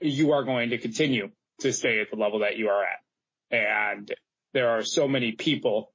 you 0.00 0.32
are 0.32 0.44
going 0.44 0.70
to 0.70 0.78
continue 0.78 1.30
to 1.60 1.72
stay 1.72 2.00
at 2.00 2.10
the 2.10 2.16
level 2.16 2.40
that 2.40 2.56
you 2.56 2.68
are 2.68 2.84
at. 2.84 3.00
And 3.50 4.10
there 4.52 4.70
are 4.70 4.82
so 4.82 5.08
many 5.08 5.32
people 5.32 5.92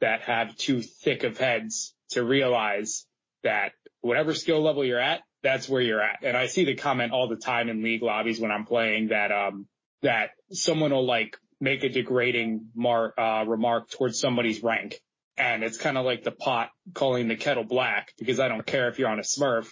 that 0.00 0.22
have 0.22 0.56
too 0.56 0.80
thick 0.80 1.24
of 1.24 1.38
heads 1.38 1.92
to 2.10 2.22
realize 2.22 3.04
that 3.42 3.72
whatever 4.02 4.32
skill 4.32 4.62
level 4.62 4.84
you're 4.84 5.00
at, 5.00 5.22
that's 5.42 5.68
where 5.68 5.80
you're 5.80 6.02
at. 6.02 6.18
And 6.22 6.36
I 6.36 6.46
see 6.46 6.64
the 6.64 6.76
comment 6.76 7.12
all 7.12 7.28
the 7.28 7.36
time 7.36 7.68
in 7.68 7.82
league 7.82 8.02
lobbies 8.02 8.40
when 8.40 8.52
I'm 8.52 8.64
playing 8.64 9.08
that, 9.08 9.32
um, 9.32 9.66
that 10.02 10.30
someone 10.52 10.92
will 10.92 11.06
like 11.06 11.36
make 11.60 11.82
a 11.82 11.88
degrading 11.88 12.68
mar- 12.74 13.18
uh, 13.18 13.44
remark 13.44 13.90
towards 13.90 14.20
somebody's 14.20 14.62
rank 14.62 15.00
and 15.38 15.62
it's 15.62 15.76
kind 15.76 15.98
of 15.98 16.04
like 16.04 16.24
the 16.24 16.30
pot 16.30 16.70
calling 16.94 17.28
the 17.28 17.36
kettle 17.36 17.64
black 17.64 18.12
because 18.18 18.40
I 18.40 18.48
don't 18.48 18.64
care 18.64 18.88
if 18.88 18.98
you're 18.98 19.08
on 19.08 19.18
a 19.18 19.22
Smurf, 19.22 19.68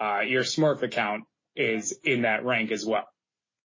uh, 0.00 0.20
your 0.20 0.42
Smurf 0.42 0.82
account 0.82 1.24
is 1.54 1.96
in 2.04 2.22
that 2.22 2.44
rank 2.44 2.72
as 2.72 2.84
well. 2.84 3.06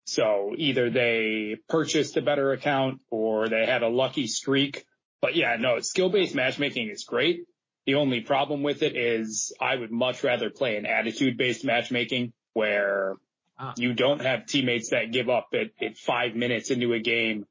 So 0.04 0.54
either 0.56 0.88
they 0.88 1.56
purchased 1.68 2.16
a 2.16 2.22
better 2.22 2.52
account 2.52 3.00
or 3.10 3.48
they 3.48 3.66
had 3.66 3.82
a 3.82 3.88
lucky 3.88 4.28
streak. 4.28 4.84
But 5.20 5.34
yeah, 5.34 5.56
no, 5.58 5.80
skill-based 5.80 6.34
matchmaking 6.34 6.88
is 6.90 7.04
great. 7.04 7.40
The 7.86 7.96
only 7.96 8.20
problem 8.20 8.62
with 8.62 8.82
it 8.82 8.96
is 8.96 9.52
I 9.60 9.74
would 9.74 9.90
much 9.90 10.22
rather 10.22 10.50
play 10.50 10.76
an 10.76 10.86
attitude-based 10.86 11.64
matchmaking 11.64 12.32
where 12.52 13.16
ah. 13.58 13.74
you 13.76 13.94
don't 13.94 14.20
have 14.20 14.46
teammates 14.46 14.90
that 14.90 15.12
give 15.12 15.28
up 15.28 15.48
at, 15.54 15.70
at 15.84 15.96
five 15.96 16.36
minutes 16.36 16.70
into 16.70 16.92
a 16.92 17.00
game 17.00 17.46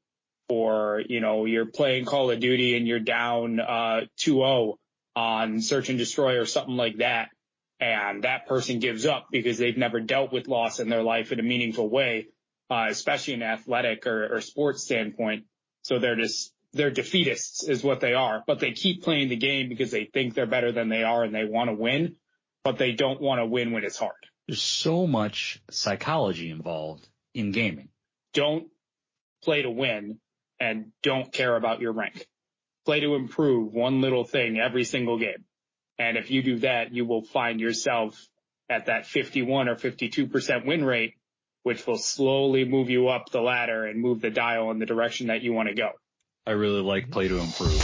or, 0.48 1.02
you 1.08 1.20
know, 1.20 1.44
you're 1.44 1.66
playing 1.66 2.04
Call 2.04 2.30
of 2.30 2.40
Duty 2.40 2.76
and 2.76 2.86
you're 2.86 3.00
down, 3.00 3.60
uh, 3.60 4.02
2-0 4.18 4.76
on 5.14 5.60
search 5.60 5.88
and 5.88 5.98
destroy 5.98 6.38
or 6.38 6.46
something 6.46 6.76
like 6.76 6.98
that. 6.98 7.30
And 7.80 8.24
that 8.24 8.46
person 8.46 8.78
gives 8.78 9.04
up 9.04 9.28
because 9.30 9.58
they've 9.58 9.76
never 9.76 10.00
dealt 10.00 10.32
with 10.32 10.48
loss 10.48 10.78
in 10.78 10.88
their 10.88 11.02
life 11.02 11.32
in 11.32 11.40
a 11.40 11.42
meaningful 11.42 11.88
way, 11.88 12.28
uh, 12.70 12.86
especially 12.88 13.34
in 13.34 13.42
athletic 13.42 14.06
or, 14.06 14.36
or 14.36 14.40
sports 14.40 14.82
standpoint. 14.82 15.44
So 15.82 15.98
they're 15.98 16.16
just, 16.16 16.52
they're 16.72 16.90
defeatists 16.90 17.68
is 17.68 17.82
what 17.82 18.00
they 18.00 18.14
are, 18.14 18.42
but 18.46 18.60
they 18.60 18.72
keep 18.72 19.02
playing 19.02 19.28
the 19.28 19.36
game 19.36 19.68
because 19.68 19.90
they 19.90 20.04
think 20.04 20.34
they're 20.34 20.46
better 20.46 20.72
than 20.72 20.88
they 20.88 21.02
are 21.02 21.24
and 21.24 21.34
they 21.34 21.44
want 21.44 21.70
to 21.70 21.74
win, 21.74 22.16
but 22.64 22.78
they 22.78 22.92
don't 22.92 23.20
want 23.20 23.40
to 23.40 23.46
win 23.46 23.72
when 23.72 23.84
it's 23.84 23.96
hard. 23.96 24.14
There's 24.46 24.62
so 24.62 25.06
much 25.06 25.60
psychology 25.70 26.50
involved 26.50 27.08
in 27.34 27.52
gaming. 27.52 27.88
Don't 28.32 28.68
play 29.42 29.62
to 29.62 29.70
win 29.70 30.18
and 30.60 30.92
don't 31.02 31.32
care 31.32 31.56
about 31.56 31.80
your 31.80 31.92
rank. 31.92 32.26
Play 32.84 33.00
to 33.00 33.14
improve 33.14 33.72
one 33.72 34.00
little 34.00 34.24
thing 34.24 34.58
every 34.58 34.84
single 34.84 35.18
game. 35.18 35.44
And 35.98 36.16
if 36.16 36.30
you 36.30 36.42
do 36.42 36.58
that, 36.60 36.92
you 36.92 37.04
will 37.04 37.22
find 37.22 37.60
yourself 37.60 38.20
at 38.68 38.86
that 38.86 39.06
51 39.06 39.68
or 39.68 39.76
52% 39.76 40.66
win 40.66 40.84
rate, 40.84 41.14
which 41.62 41.86
will 41.86 41.98
slowly 41.98 42.64
move 42.64 42.90
you 42.90 43.08
up 43.08 43.30
the 43.30 43.40
ladder 43.40 43.84
and 43.84 44.00
move 44.00 44.20
the 44.20 44.30
dial 44.30 44.70
in 44.70 44.78
the 44.78 44.86
direction 44.86 45.28
that 45.28 45.42
you 45.42 45.52
want 45.52 45.68
to 45.68 45.74
go. 45.74 45.90
I 46.46 46.52
really 46.52 46.82
like 46.82 47.10
play 47.10 47.28
to 47.28 47.38
improve. 47.38 47.82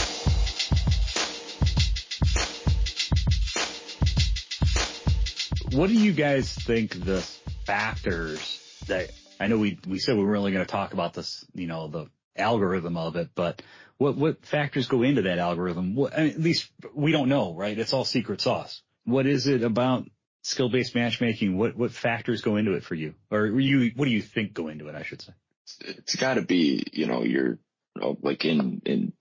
What 5.73 5.89
do 5.89 5.95
you 5.95 6.13
guys 6.13 6.53
think 6.53 7.03
the 7.05 7.23
factors 7.65 8.85
that 8.89 9.11
I 9.41 9.47
know 9.47 9.59
we 9.59 9.79
we 9.87 9.99
said 9.99 10.17
we 10.17 10.25
were 10.25 10.37
only 10.37 10.53
going 10.53 10.65
to 10.65 10.71
talk 10.71 10.93
about 10.93 11.15
this, 11.15 11.45
you 11.55 11.67
know, 11.67 11.89
the 11.89 12.07
algorithm 12.37 12.97
of 12.97 13.17
it, 13.17 13.31
but 13.35 13.63
what 13.99 14.17
what 14.17 14.45
factors 14.45 14.89
go 14.89 15.03
into 15.03 15.23
that 15.23 15.39
algorithm? 15.39 15.99
At 16.13 16.41
least 16.41 16.71
we 16.95 17.13
don't 17.13 17.29
know, 17.29 17.55
right? 17.55 17.79
It's 17.79 17.93
all 17.93 18.05
secret 18.05 18.41
sauce. 18.41 18.83
What 19.05 19.27
is 19.27 19.47
it 19.47 19.63
about 19.63 20.09
skill 20.43 20.69
based 20.69 20.95
matchmaking? 20.95 21.57
What 21.57 21.77
what 21.77 21.93
factors 21.93 22.43
go 22.43 22.57
into 22.57 22.73
it 22.73 22.85
for 22.85 22.95
you, 22.95 23.15
or 23.31 23.47
you 23.47 23.93
what 23.95 24.07
do 24.07 24.11
you 24.11 24.23
think 24.23 24.55
go 24.55 24.69
into 24.69 24.89
it? 24.89 24.95
I 24.95 25.03
should 25.03 25.23
say. 25.23 25.33
It's 25.81 26.17
got 26.17 26.35
to 26.35 26.43
be, 26.43 26.85
you 26.93 27.07
know, 27.07 27.23
your 27.23 27.59
like 27.97 28.45
in 28.45 28.83
in 28.85 29.13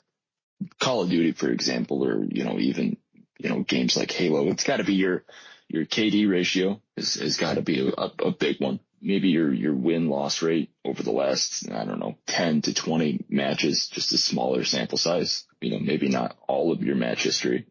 Call 0.79 1.03
of 1.03 1.09
Duty, 1.09 1.31
for 1.31 1.49
example, 1.49 2.03
or 2.03 2.23
you 2.23 2.43
know 2.43 2.57
even 2.59 2.97
you 3.37 3.49
know 3.49 3.61
games 3.61 3.95
like 3.95 4.11
Halo. 4.11 4.47
It's 4.47 4.63
got 4.63 4.77
to 4.77 4.83
be 4.83 4.95
your 4.95 5.23
your 5.67 5.85
KD 5.85 6.29
ratio 6.29 6.81
is 6.97 7.15
has 7.15 7.37
got 7.37 7.55
to 7.55 7.61
be 7.61 7.91
a 7.97 8.31
big 8.31 8.59
one. 8.59 8.79
Maybe 9.01 9.29
your 9.29 9.51
your 9.51 9.74
win 9.74 10.08
loss 10.10 10.41
rate 10.41 10.72
over 10.86 11.01
the 11.01 11.12
last 11.12 11.70
I 11.72 11.86
don't 11.86 12.00
know 12.00 12.17
ten 12.27 12.62
to 12.63 12.74
twenty 12.74 13.25
matches, 13.29 13.88
just 13.88 14.13
a 14.13 14.17
smaller 14.17 14.63
sample 14.63 14.98
size. 14.98 15.46
You 15.60 15.72
know, 15.72 15.79
maybe 15.79 16.10
not 16.10 16.38
all 16.48 16.72
of 16.72 16.84
your 16.84 16.96
match 16.96 17.24
history 17.24 17.65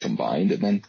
combined, 0.00 0.52
and 0.52 0.62
then 0.62 0.82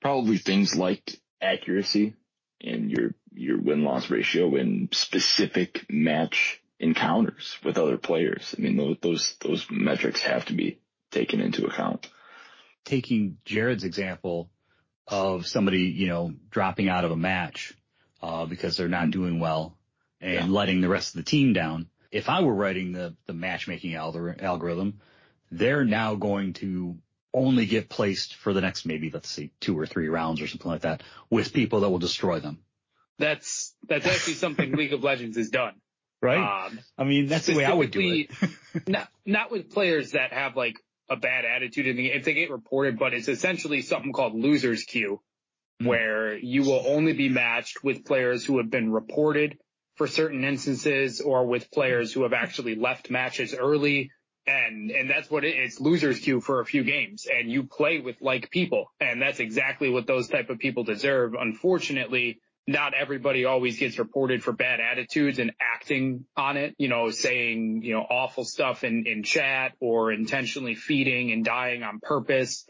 probably 0.00 0.38
things 0.38 0.76
like 0.76 1.20
accuracy 1.42 2.14
and 2.60 2.90
your 2.90 3.14
your 3.32 3.60
win 3.60 3.84
loss 3.84 4.10
ratio 4.10 4.54
in 4.56 4.88
specific 4.92 5.86
match 5.88 6.60
encounters 6.80 7.56
with 7.64 7.78
other 7.78 7.98
players. 7.98 8.54
I 8.56 8.60
mean, 8.60 8.98
those, 9.00 9.36
those 9.40 9.66
metrics 9.70 10.22
have 10.22 10.46
to 10.46 10.52
be 10.54 10.80
taken 11.10 11.40
into 11.40 11.66
account. 11.66 12.08
Taking 12.84 13.38
Jarod's 13.46 13.84
example 13.84 14.50
of 15.06 15.46
somebody, 15.46 15.82
you 15.82 16.06
know, 16.06 16.32
dropping 16.50 16.88
out 16.88 17.04
of 17.04 17.10
a 17.10 17.16
match, 17.16 17.74
uh, 18.22 18.46
because 18.46 18.76
they're 18.76 18.88
not 18.88 19.10
doing 19.10 19.40
well 19.40 19.76
and 20.20 20.34
yeah. 20.34 20.46
letting 20.46 20.80
the 20.80 20.88
rest 20.88 21.14
of 21.14 21.24
the 21.24 21.30
team 21.30 21.52
down. 21.52 21.88
If 22.10 22.28
I 22.28 22.42
were 22.42 22.54
writing 22.54 22.92
the, 22.92 23.14
the 23.26 23.34
matchmaking 23.34 23.94
algorithm, 23.94 25.00
they're 25.50 25.84
now 25.84 26.14
going 26.14 26.54
to 26.54 26.96
only 27.34 27.66
get 27.66 27.88
placed 27.88 28.34
for 28.36 28.54
the 28.54 28.62
next 28.62 28.86
maybe 28.86 29.10
let's 29.10 29.28
say 29.28 29.50
two 29.60 29.78
or 29.78 29.84
three 29.84 30.08
rounds 30.08 30.40
or 30.40 30.46
something 30.46 30.70
like 30.70 30.80
that 30.80 31.02
with 31.28 31.52
people 31.52 31.80
that 31.80 31.90
will 31.90 31.98
destroy 31.98 32.40
them. 32.40 32.58
That's 33.18 33.74
that's 33.86 34.06
actually 34.06 34.34
something 34.34 34.72
League 34.72 34.92
of 34.92 35.02
Legends 35.02 35.36
has 35.36 35.50
done 35.50 35.74
right? 36.20 36.66
Um, 36.66 36.78
I 36.96 37.04
mean, 37.04 37.26
that's 37.26 37.46
the 37.46 37.56
way 37.56 37.64
I 37.64 37.74
would 37.74 37.90
do 37.90 38.00
it. 38.00 38.30
not 38.88 39.08
not 39.24 39.50
with 39.50 39.70
players 39.70 40.12
that 40.12 40.32
have 40.32 40.56
like 40.56 40.76
a 41.08 41.16
bad 41.16 41.44
attitude 41.44 41.86
in 41.86 41.96
the 41.96 42.12
if 42.12 42.24
they 42.24 42.34
get 42.34 42.50
reported, 42.50 42.98
but 42.98 43.14
it's 43.14 43.28
essentially 43.28 43.82
something 43.82 44.12
called 44.12 44.34
losers 44.34 44.84
queue. 44.84 45.20
Hmm. 45.80 45.86
where 45.86 46.36
you 46.36 46.62
will 46.62 46.82
only 46.86 47.12
be 47.12 47.28
matched 47.28 47.84
with 47.84 48.04
players 48.04 48.44
who 48.44 48.58
have 48.58 48.70
been 48.70 48.92
reported 48.92 49.58
for 49.96 50.06
certain 50.06 50.44
instances 50.44 51.20
or 51.20 51.46
with 51.46 51.70
players 51.70 52.12
who 52.12 52.22
have 52.22 52.32
actually 52.32 52.74
left 52.74 53.10
matches 53.10 53.54
early. 53.54 54.10
And, 54.46 54.90
and 54.90 55.10
that's 55.10 55.30
what 55.30 55.44
it 55.44 55.56
is 55.56 55.78
losers 55.80 56.20
queue 56.20 56.40
for 56.40 56.60
a 56.60 56.64
few 56.64 56.82
games 56.82 57.26
and 57.30 57.50
you 57.50 57.64
play 57.64 58.00
with 58.00 58.16
like 58.20 58.50
people. 58.50 58.90
And 58.98 59.20
that's 59.20 59.40
exactly 59.40 59.90
what 59.90 60.06
those 60.06 60.28
type 60.28 60.48
of 60.48 60.58
people 60.58 60.84
deserve. 60.84 61.34
Unfortunately, 61.38 62.40
not 62.66 62.94
everybody 62.94 63.44
always 63.44 63.78
gets 63.78 63.98
reported 63.98 64.42
for 64.42 64.52
bad 64.52 64.80
attitudes 64.80 65.38
and 65.38 65.52
acting 65.60 66.24
on 66.36 66.56
it, 66.56 66.74
you 66.78 66.88
know, 66.88 67.10
saying, 67.10 67.82
you 67.82 67.94
know, 67.94 68.02
awful 68.02 68.44
stuff 68.44 68.84
in, 68.84 69.06
in 69.06 69.22
chat 69.22 69.72
or 69.80 70.12
intentionally 70.12 70.74
feeding 70.74 71.30
and 71.30 71.44
dying 71.44 71.82
on 71.82 72.00
purpose. 72.00 72.66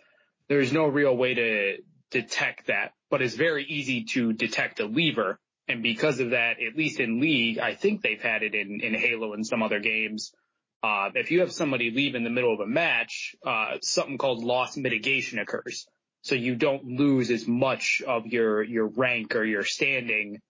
There's 0.48 0.72
no 0.72 0.86
real 0.86 1.16
way 1.16 1.34
to 1.34 1.76
detect 2.10 2.66
that, 2.68 2.92
but 3.10 3.22
it's 3.22 3.34
very 3.34 3.64
easy 3.64 4.04
to 4.12 4.32
detect 4.32 4.80
a 4.80 4.86
lever. 4.86 5.38
And 5.68 5.82
because 5.82 6.20
of 6.20 6.30
that, 6.30 6.56
at 6.62 6.76
least 6.76 6.98
in 6.98 7.20
league, 7.20 7.58
I 7.58 7.74
think 7.74 8.02
they've 8.02 8.20
had 8.20 8.42
it 8.42 8.54
in, 8.54 8.80
in 8.80 8.94
Halo 8.94 9.34
and 9.34 9.46
some 9.46 9.62
other 9.62 9.80
games. 9.80 10.32
Uh, 10.82 11.10
if 11.14 11.30
you 11.30 11.40
have 11.40 11.52
somebody 11.52 11.90
leave 11.90 12.14
in 12.14 12.24
the 12.24 12.30
middle 12.30 12.54
of 12.54 12.60
a 12.60 12.66
match, 12.66 13.34
uh, 13.46 13.76
something 13.82 14.16
called 14.16 14.42
loss 14.42 14.76
mitigation 14.76 15.38
occurs 15.38 15.86
so 16.22 16.34
you 16.34 16.56
don't 16.56 16.84
lose 16.84 17.30
as 17.30 17.46
much 17.46 18.02
of 18.06 18.26
your 18.26 18.62
your 18.62 18.86
rank 18.86 19.36
or 19.36 19.44
your 19.44 19.64
standing 19.64 20.40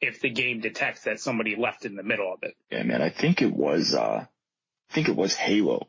if 0.00 0.20
the 0.20 0.30
game 0.30 0.60
detects 0.60 1.02
that 1.02 1.20
somebody 1.20 1.56
left 1.56 1.84
in 1.84 1.96
the 1.96 2.02
middle 2.02 2.32
of 2.32 2.38
it. 2.42 2.54
Yeah, 2.70 2.82
man, 2.82 3.02
I 3.02 3.10
think 3.10 3.42
it 3.42 3.52
was 3.52 3.94
uh 3.94 4.24
I 4.90 4.94
think 4.94 5.08
it 5.08 5.16
was 5.16 5.34
Halo 5.34 5.88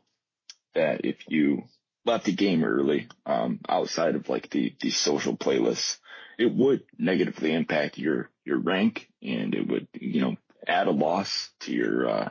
that 0.74 1.04
if 1.04 1.16
you 1.28 1.62
left 2.08 2.24
the 2.24 2.32
game 2.32 2.64
early, 2.64 3.08
um, 3.26 3.60
outside 3.68 4.14
of 4.16 4.28
like 4.28 4.50
the 4.50 4.74
the 4.80 4.90
social 4.90 5.36
playlists, 5.36 5.98
it 6.38 6.52
would 6.52 6.82
negatively 6.98 7.52
impact 7.52 7.98
your 7.98 8.30
your 8.44 8.58
rank 8.58 9.08
and 9.22 9.54
it 9.54 9.68
would, 9.68 9.88
you 9.92 10.20
know, 10.20 10.36
add 10.66 10.88
a 10.88 10.90
loss 10.90 11.50
to 11.60 11.72
your 11.72 12.08
uh 12.08 12.28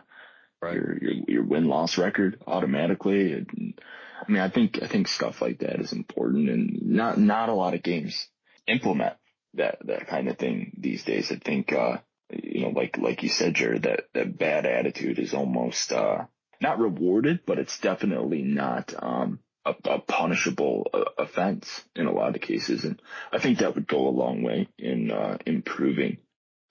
right. 0.62 0.76
your 0.76 0.98
your 0.98 1.14
your 1.28 1.44
win 1.44 1.68
loss 1.68 1.98
record 1.98 2.42
automatically. 2.46 3.34
And, 3.34 3.80
I 4.20 4.32
mean, 4.32 4.42
I 4.42 4.50
think, 4.50 4.82
I 4.82 4.88
think 4.88 5.08
stuff 5.08 5.42
like 5.44 5.60
that 5.60 5.80
is 5.80 5.94
important 5.94 6.50
and 6.50 6.82
not, 6.82 7.20
not 7.20 7.50
a 7.50 7.54
lot 7.54 7.76
of 7.76 7.84
games 7.84 8.28
implement 8.66 9.14
that, 9.54 9.78
that 9.86 10.08
kind 10.08 10.28
of 10.28 10.40
thing 10.40 10.72
these 10.76 11.04
days. 11.04 11.32
I 11.32 11.36
think, 11.36 11.72
uh, 11.72 11.98
you 12.32 12.62
know, 12.62 12.70
like, 12.70 12.98
like 12.98 13.22
you 13.22 13.30
said, 13.30 13.54
Jarod, 13.54 13.84
that, 13.84 14.06
that 14.16 14.38
bad 14.40 14.66
attitude 14.66 15.20
is 15.20 15.36
almost, 15.36 15.92
uh, 15.92 16.26
not 16.60 16.80
rewarded, 16.80 17.42
but 17.46 17.60
it's 17.60 17.80
definitely 17.80 18.42
not, 18.42 18.92
um, 18.98 19.40
a, 19.68 19.90
a 19.90 20.00
punishable 20.00 20.90
uh, 20.94 21.04
offense 21.18 21.84
in 21.96 22.08
a 22.08 22.12
lot 22.12 22.36
of 22.36 22.42
cases. 22.42 22.86
And 22.86 23.02
I 23.32 23.40
think 23.40 23.60
that 23.60 23.76
would 23.76 23.88
go 23.88 24.08
a 24.08 24.10
long 24.10 24.42
way 24.42 24.70
in, 24.78 25.12
uh, 25.12 25.38
improving, 25.46 26.18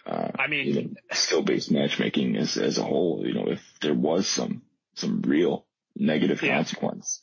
uh, 0.07 0.31
I 0.39 0.47
mean, 0.47 0.97
skill 1.13 1.43
based 1.43 1.71
matchmaking 1.71 2.37
as, 2.37 2.57
as 2.57 2.79
a 2.79 2.83
whole, 2.83 3.23
you 3.25 3.35
know, 3.35 3.49
if 3.49 3.63
there 3.81 3.95
was 3.95 4.27
some, 4.27 4.63
some 4.95 5.23
real 5.23 5.67
negative 5.95 6.43
yeah. 6.43 6.57
consequence. 6.57 7.23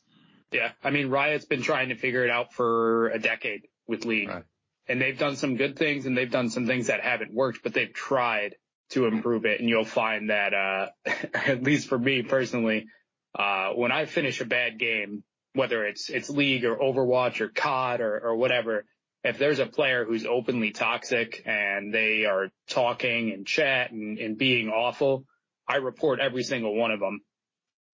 Yeah. 0.52 0.72
I 0.84 0.92
mean, 0.92 1.10
Riot's 1.10 1.46
been 1.46 1.64
trying 1.64 1.90
to 1.90 1.96
figure 1.96 2.24
it 2.24 2.30
out 2.30 2.54
for 2.54 3.10
a 3.10 3.20
decade 3.20 3.68
with 3.88 4.06
League. 4.06 4.30
Right. 4.30 4.44
And 4.88 5.02
they've 5.02 5.18
done 5.18 5.38
some 5.38 5.56
good 5.56 5.78
things 5.78 6.06
and 6.06 6.18
they've 6.18 6.30
done 6.30 6.50
some 6.50 6.68
things 6.68 6.88
that 6.88 7.02
haven't 7.02 7.34
worked, 7.34 7.64
but 7.64 7.74
they've 7.74 7.94
tried 7.94 8.56
to 8.90 9.06
improve 9.06 9.46
it. 9.46 9.62
And 9.62 9.70
you'll 9.70 9.86
find 9.86 10.30
that, 10.30 10.54
uh, 10.54 10.88
at 11.34 11.64
least 11.64 11.88
for 11.88 11.98
me 11.98 12.22
personally, 12.22 12.88
uh, 13.34 13.70
when 13.70 13.92
I 13.92 14.06
finish 14.06 14.42
a 14.42 14.46
bad 14.46 14.78
game, 14.78 15.24
whether 15.54 15.86
it's, 15.86 16.10
it's 16.10 16.30
League 16.30 16.66
or 16.66 16.78
Overwatch 16.78 17.42
or 17.42 17.50
COD 17.50 18.02
or, 18.02 18.20
or 18.20 18.36
whatever, 18.36 18.86
if 19.24 19.38
there's 19.38 19.60
a 19.60 19.66
player 19.66 20.04
who's 20.04 20.26
openly 20.26 20.72
toxic 20.72 21.44
and 21.46 21.94
they 21.94 22.26
are 22.26 22.50
talking 22.70 23.32
and 23.32 23.48
chat 23.48 23.92
and, 23.92 24.18
and 24.18 24.38
being 24.38 24.70
awful, 24.70 25.26
I 25.68 25.78
report 25.78 26.20
every 26.20 26.44
single 26.44 26.76
one 26.76 26.92
of 26.92 27.00
them. 27.00 27.22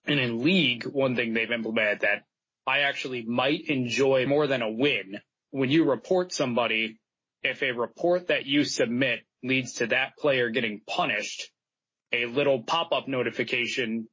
And 0.05 0.19
in 0.19 0.43
League, 0.43 0.85
one 0.85 1.15
thing 1.15 1.33
they've 1.33 1.51
implemented 1.51 2.01
that 2.01 2.23
I 2.65 2.79
actually 2.79 3.23
might 3.23 3.67
enjoy 3.67 4.25
more 4.25 4.47
than 4.47 4.61
a 4.61 4.71
win. 4.71 5.19
When 5.51 5.69
you 5.69 5.85
report 5.85 6.33
somebody, 6.33 6.99
if 7.43 7.61
a 7.61 7.71
report 7.71 8.27
that 8.27 8.45
you 8.45 8.63
submit 8.63 9.19
leads 9.43 9.75
to 9.75 9.87
that 9.87 10.17
player 10.17 10.49
getting 10.49 10.81
punished, 10.87 11.49
a 12.11 12.25
little 12.25 12.63
pop-up 12.63 13.07
notification 13.07 14.07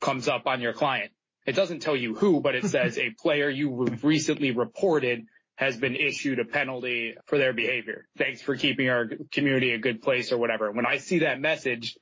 comes 0.00 0.28
up 0.28 0.46
on 0.46 0.60
your 0.60 0.72
client. 0.72 1.12
It 1.48 1.56
doesn't 1.56 1.80
tell 1.80 1.96
you 1.96 2.14
who, 2.14 2.42
but 2.42 2.54
it 2.54 2.66
says 2.66 2.98
a 2.98 3.08
player 3.08 3.48
you 3.48 3.86
recently 4.02 4.50
reported 4.50 5.24
has 5.56 5.78
been 5.78 5.96
issued 5.96 6.40
a 6.40 6.44
penalty 6.44 7.14
for 7.24 7.38
their 7.38 7.54
behavior. 7.54 8.06
Thanks 8.18 8.42
for 8.42 8.54
keeping 8.54 8.90
our 8.90 9.08
community 9.32 9.72
a 9.72 9.78
good 9.78 10.02
place 10.02 10.30
or 10.30 10.36
whatever. 10.36 10.70
When 10.70 10.84
I 10.84 10.98
see 10.98 11.20
that 11.20 11.40
message, 11.40 11.96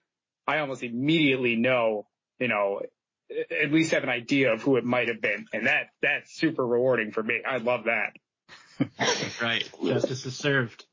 I 0.48 0.58
almost 0.58 0.82
immediately 0.82 1.54
know, 1.54 2.08
you 2.40 2.48
know, 2.48 2.80
at 3.30 3.70
least 3.70 3.92
have 3.92 4.02
an 4.02 4.08
idea 4.08 4.52
of 4.52 4.62
who 4.62 4.78
it 4.78 4.84
might 4.84 5.06
have 5.06 5.20
been. 5.20 5.46
And 5.52 5.68
that, 5.68 5.90
that's 6.02 6.34
super 6.34 6.66
rewarding 6.66 7.12
for 7.12 7.22
me. 7.22 7.40
I 7.46 7.58
love 7.58 7.84
that. 7.84 8.16
right. 9.40 9.70
Justice 9.80 10.26
is 10.26 10.36
served. 10.36 10.84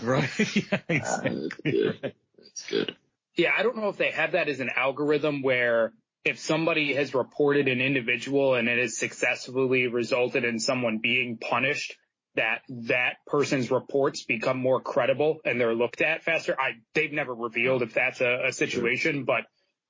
Right. 0.00 0.30
yeah, 0.54 0.78
exactly. 0.88 1.00
Uh, 1.00 1.40
that's 1.42 1.56
good. 1.64 2.14
That's 2.38 2.66
good. 2.70 2.96
Yeah. 3.34 3.50
I 3.58 3.64
don't 3.64 3.76
know 3.78 3.88
if 3.88 3.96
they 3.96 4.12
have 4.12 4.32
that 4.32 4.48
as 4.48 4.60
an 4.60 4.70
algorithm 4.76 5.42
where 5.42 5.92
if 6.24 6.38
somebody 6.38 6.94
has 6.94 7.14
reported 7.14 7.68
an 7.68 7.80
individual 7.80 8.54
and 8.54 8.68
it 8.68 8.78
has 8.78 8.98
successfully 8.98 9.86
resulted 9.86 10.44
in 10.44 10.58
someone 10.58 10.98
being 10.98 11.38
punished, 11.38 11.96
that 12.36 12.62
that 12.68 13.14
person's 13.26 13.70
reports 13.70 14.24
become 14.24 14.58
more 14.58 14.80
credible 14.80 15.38
and 15.44 15.60
they're 15.60 15.74
looked 15.74 16.00
at 16.00 16.22
faster. 16.22 16.54
I, 16.58 16.72
they've 16.94 17.12
never 17.12 17.34
revealed 17.34 17.82
if 17.82 17.94
that's 17.94 18.20
a, 18.20 18.46
a 18.48 18.52
situation, 18.52 19.24
but 19.24 19.42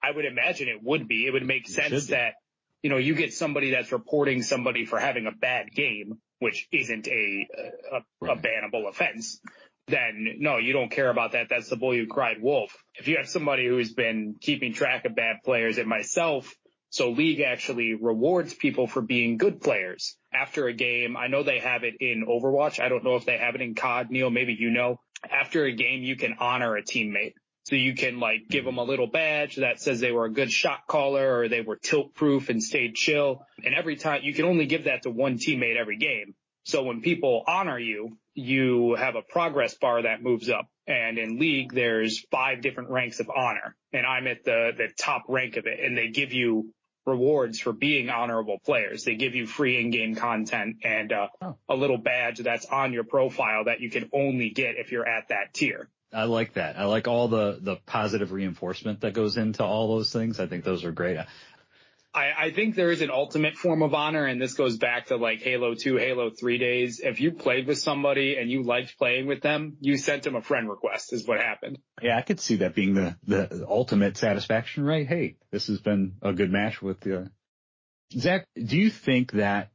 I 0.03 0.11
would 0.11 0.25
imagine 0.25 0.69
it 0.69 0.83
would 0.83 1.07
be. 1.07 1.27
It 1.27 1.33
would 1.33 1.47
make 1.47 1.69
sense 1.69 2.07
that, 2.07 2.35
you 2.83 2.89
know, 2.89 2.97
you 2.97 3.15
get 3.15 3.35
somebody 3.35 3.73
that's 3.73 3.93
reporting 3.93 4.43
somebody 4.43 4.87
for 4.87 4.99
having 4.99 5.27
a 5.27 5.33
bad 5.33 5.71
game 5.73 6.19
which 6.41 6.67
isn't 6.73 7.07
a, 7.07 7.49
a, 7.93 8.01
right. 8.21 8.37
a 8.37 8.41
bannable 8.41 8.89
offense, 8.89 9.41
then 9.91 10.37
no, 10.39 10.59
you 10.59 10.73
don't 10.73 10.91
care 10.91 11.11
about 11.11 11.33
that. 11.33 11.49
That's 11.49 11.69
the 11.69 11.77
boy 11.77 11.99
who 11.99 12.07
cried 12.07 12.41
wolf. 12.41 12.77
If 12.95 13.09
you 13.09 13.17
have 13.17 13.29
somebody 13.29 13.67
who's 13.67 13.93
been 13.93 14.37
keeping 14.41 14.73
track 14.73 15.05
of 15.05 15.15
bad 15.15 15.37
players 15.45 15.79
and 15.79 15.89
myself, 15.89 16.55
so 16.91 17.11
league 17.11 17.41
actually 17.41 17.95
rewards 17.95 18.53
people 18.53 18.89
for 18.89 19.01
being 19.01 19.37
good 19.37 19.61
players 19.61 20.17
after 20.33 20.67
a 20.67 20.73
game. 20.73 21.17
I 21.17 21.29
know 21.29 21.45
they 21.45 21.61
have 21.61 21.85
it 21.85 21.95
in 22.01 22.27
Overwatch. 22.27 22.81
I 22.81 22.89
don't 22.89 23.05
know 23.05 23.15
if 23.15 23.25
they 23.25 23.39
have 23.39 23.55
it 23.55 23.61
in 23.61 23.77
COD. 23.77 24.11
Neil, 24.11 24.31
maybe 24.31 24.57
you 24.59 24.71
know. 24.71 25.01
After 25.31 25.65
a 25.65 25.73
game, 25.73 26.03
you 26.03 26.17
can 26.17 26.37
honor 26.41 26.77
a 26.77 26.83
teammate. 26.83 27.35
So 27.65 27.77
you 27.77 27.95
can 27.95 28.19
like 28.19 28.49
give 28.49 28.65
them 28.65 28.79
a 28.79 28.83
little 28.83 29.07
badge 29.07 29.57
that 29.57 29.81
says 29.81 30.01
they 30.01 30.11
were 30.11 30.25
a 30.25 30.33
good 30.33 30.51
shot 30.51 30.87
caller 30.89 31.39
or 31.39 31.49
they 31.49 31.61
were 31.61 31.77
tilt 31.77 32.15
proof 32.15 32.49
and 32.49 32.61
stayed 32.61 32.97
chill. 32.97 33.47
And 33.65 33.75
every 33.75 33.97
time 33.97 34.23
you 34.25 34.35
can 34.35 34.47
only 34.47 34.67
give 34.67 34.85
that 34.85 35.03
to 35.03 35.11
one 35.11 35.39
teammate 35.39 35.77
every 35.77 35.99
game. 35.99 36.35
So 36.65 36.83
when 36.83 37.01
people 37.01 37.45
honor 37.47 37.79
you, 37.79 38.19
you 38.35 38.95
have 38.95 39.17
a 39.17 39.23
progress 39.23 39.75
bar 39.75 40.03
that 40.03 40.23
moves 40.23 40.49
up. 40.49 40.69
And 40.87 41.19
in 41.19 41.39
league, 41.39 41.73
there's 41.73 42.25
five 42.31 42.63
different 42.63 42.91
ranks 42.91 43.21
of 43.21 43.31
honor 43.35 43.77
and 43.93 44.07
I'm 44.07 44.27
at 44.27 44.45
the, 44.45 44.73
the 44.77 44.89
top 44.99 45.25
rank 45.29 45.57
of 45.57 45.67
it 45.67 45.81
and 45.81 45.97
they 45.97 46.09
give 46.09 46.33
you 46.33 46.73
rewards 47.07 47.59
for 47.59 47.73
being 47.73 48.09
honorable 48.09 48.59
players. 48.65 49.05
They 49.05 49.17
give 49.17 49.35
you 49.35 49.47
free 49.47 49.81
in-game 49.81 50.15
content 50.15 50.77
and 50.85 51.13
uh, 51.13 51.29
oh. 51.43 51.57
a 51.69 51.75
little 51.75 51.99
badge 51.99 52.39
that's 52.39 52.67
on 52.67 52.93
your 52.93 53.05
profile 53.05 53.65
that 53.65 53.81
you 53.81 53.91
can 53.91 54.11
only 54.13 54.51
get 54.51 54.77
if 54.77 54.93
you're 54.93 55.09
at 55.09 55.29
that 55.29 55.55
tier. 55.55 55.89
I 56.13 56.25
like 56.25 56.55
that. 56.55 56.77
I 56.77 56.87
like 56.87 57.07
all 57.07 57.29
the 57.29 57.59
the 57.61 57.77
positive 57.87 58.33
reinforcement 58.33 59.03
that 59.03 59.15
goes 59.15 59.37
into 59.37 59.63
all 59.65 59.97
those 59.97 60.13
things. 60.13 60.41
I 60.41 60.47
think 60.47 60.65
those 60.65 60.85
are 60.85 60.91
great. 60.91 61.19
I, 62.13 62.47
I 62.47 62.51
think 62.51 62.75
there 62.75 62.91
is 62.91 63.03
an 63.03 63.11
ultimate 63.11 63.57
form 63.57 63.83
of 63.83 63.95
honor, 63.95 64.25
and 64.25 64.43
this 64.43 64.55
goes 64.55 64.77
back 64.79 65.07
to 65.07 65.17
like 65.17 65.41
Halo 65.43 65.75
2, 65.75 65.97
Halo 65.97 66.31
3 66.31 66.59
days. 66.59 67.01
If 67.01 67.21
you 67.21 67.31
played 67.31 67.69
with 67.69 67.79
somebody 67.79 68.37
and 68.37 68.51
you 68.51 68.65
liked 68.65 68.99
playing 68.99 69.27
with 69.27 69.43
them, 69.43 69.77
you 69.81 69.97
sent 69.97 70.25
them 70.25 70.35
a 70.35 70.43
friend 70.43 70.69
request 70.69 71.13
is 71.13 71.27
what 71.27 71.39
happened. 71.41 71.79
Yeah, 72.03 72.19
I 72.19 72.23
could 72.23 72.41
see 72.41 72.57
that 72.57 72.75
being 72.75 72.95
the, 72.95 73.17
the 73.27 73.65
ultimate 73.69 74.17
satisfaction, 74.17 74.85
right? 74.85 75.07
Hey, 75.07 75.37
this 75.53 75.69
has 75.69 75.81
been 75.81 76.17
a 76.21 76.33
good 76.33 76.51
match 76.51 76.83
with. 76.83 77.07
Uh, 77.07 77.27
Zach, 78.13 78.49
do 78.57 78.77
you 78.77 78.91
think 78.91 79.33
that 79.33 79.71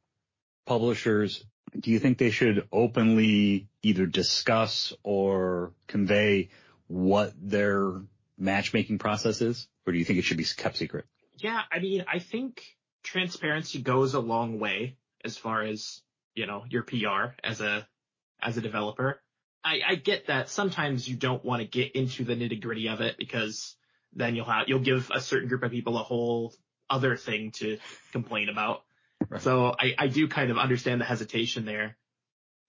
publishers, 0.65 1.45
do 1.79 1.89
you 1.89 1.99
think 1.99 2.17
they 2.17 2.31
should 2.31 2.67
openly 2.69 3.69
either 3.81 4.05
discuss 4.05 4.91
or 5.03 5.71
convey 5.87 6.49
what 6.87 7.33
their 7.41 7.93
matchmaking 8.37 8.97
process 8.97 9.39
is? 9.39 9.69
Or 9.87 9.93
do 9.93 9.99
you 9.99 10.03
think 10.03 10.19
it 10.19 10.23
should 10.23 10.37
be 10.37 10.43
kept 10.43 10.75
secret? 10.77 11.05
Yeah, 11.37 11.61
I 11.71 11.79
mean, 11.79 12.05
I 12.11 12.19
think 12.19 12.63
transparency 13.03 13.81
goes 13.81 14.13
a 14.13 14.19
long 14.19 14.59
way 14.59 14.97
as 15.23 15.37
far 15.37 15.63
as, 15.63 16.01
you 16.33 16.47
know, 16.47 16.63
your 16.69 16.83
PR 16.83 17.33
as 17.43 17.61
a, 17.61 17.87
as 18.41 18.57
a 18.57 18.61
developer. 18.61 19.21
I, 19.63 19.81
I 19.87 19.95
get 19.95 20.27
that 20.27 20.49
sometimes 20.49 21.07
you 21.07 21.15
don't 21.15 21.43
want 21.43 21.61
to 21.61 21.67
get 21.67 21.93
into 21.93 22.23
the 22.23 22.35
nitty 22.35 22.61
gritty 22.61 22.87
of 22.87 23.01
it 23.01 23.17
because 23.17 23.75
then 24.13 24.35
you'll 24.35 24.45
have, 24.45 24.67
you'll 24.67 24.79
give 24.79 25.09
a 25.13 25.19
certain 25.19 25.49
group 25.49 25.63
of 25.63 25.71
people 25.71 25.97
a 25.97 26.03
whole 26.03 26.53
other 26.89 27.17
thing 27.17 27.51
to 27.51 27.77
complain 28.11 28.49
about. 28.49 28.83
Right. 29.27 29.41
So 29.41 29.75
I, 29.77 29.95
I 29.97 30.07
do 30.07 30.27
kind 30.27 30.51
of 30.51 30.57
understand 30.57 31.01
the 31.01 31.05
hesitation 31.05 31.65
there. 31.65 31.97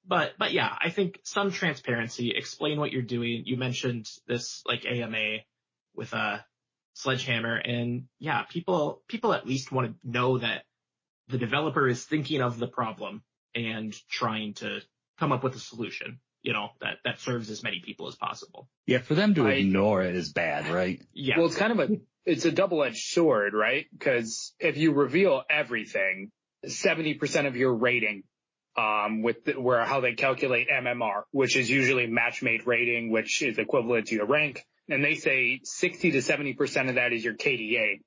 But, 0.08 0.32
but 0.38 0.52
yeah, 0.52 0.75
I 0.80 0.90
think 0.90 1.20
some 1.25 1.50
transparency, 1.50 2.32
explain 2.35 2.78
what 2.78 2.92
you're 2.92 3.02
doing. 3.02 3.42
You 3.44 3.56
mentioned 3.56 4.08
this 4.26 4.62
like 4.64 4.87
AMA 4.87 5.38
with, 5.94 6.14
uh, 6.14 6.38
Sledgehammer. 6.96 7.56
And 7.56 8.04
yeah, 8.18 8.42
people, 8.42 9.02
people 9.06 9.34
at 9.34 9.46
least 9.46 9.70
want 9.70 9.88
to 9.88 10.10
know 10.10 10.38
that 10.38 10.64
the 11.28 11.36
developer 11.36 11.86
is 11.86 12.02
thinking 12.02 12.40
of 12.40 12.58
the 12.58 12.66
problem 12.66 13.22
and 13.54 13.94
trying 14.08 14.54
to 14.54 14.80
come 15.18 15.30
up 15.30 15.44
with 15.44 15.54
a 15.56 15.58
solution, 15.58 16.20
you 16.42 16.54
know, 16.54 16.70
that, 16.80 16.98
that 17.04 17.20
serves 17.20 17.50
as 17.50 17.62
many 17.62 17.80
people 17.84 18.08
as 18.08 18.14
possible. 18.14 18.68
Yeah. 18.87 18.98
For 18.98 19.14
them 19.14 19.35
to 19.35 19.46
I, 19.46 19.52
ignore 19.52 20.02
it 20.02 20.14
is 20.14 20.32
bad, 20.32 20.70
right? 20.70 21.02
Yeah. 21.12 21.37
Well, 21.37 21.46
it's 21.46 21.56
kind 21.56 21.78
of 21.78 21.90
a, 21.90 21.96
it's 22.24 22.46
a 22.46 22.52
double-edged 22.52 23.04
sword, 23.04 23.52
right? 23.52 23.87
Because 23.92 24.54
if 24.59 24.78
you 24.78 24.92
reveal 24.92 25.42
everything, 25.50 26.30
70% 26.64 27.46
of 27.46 27.56
your 27.56 27.74
rating 27.74 28.22
um, 28.74 29.22
with 29.22 29.44
the, 29.44 29.61
where 29.61 29.85
how 29.85 30.00
they 30.00 30.14
calculate 30.14 30.68
MMR, 30.70 31.24
which 31.30 31.56
is 31.56 31.68
usually 31.68 32.06
match 32.06 32.42
made 32.42 32.66
rating, 32.66 33.11
which 33.11 33.42
is 33.42 33.59
equivalent 33.59 34.06
to 34.06 34.14
your 34.14 34.26
rank 34.26 34.64
and 34.88 35.05
they 35.05 35.14
say 35.14 35.61
60 35.62 36.12
to 36.12 36.18
70% 36.18 36.88
of 36.88 36.94
that 36.96 37.12
is 37.12 37.25
your 37.25 37.35
KDA. 37.35 38.01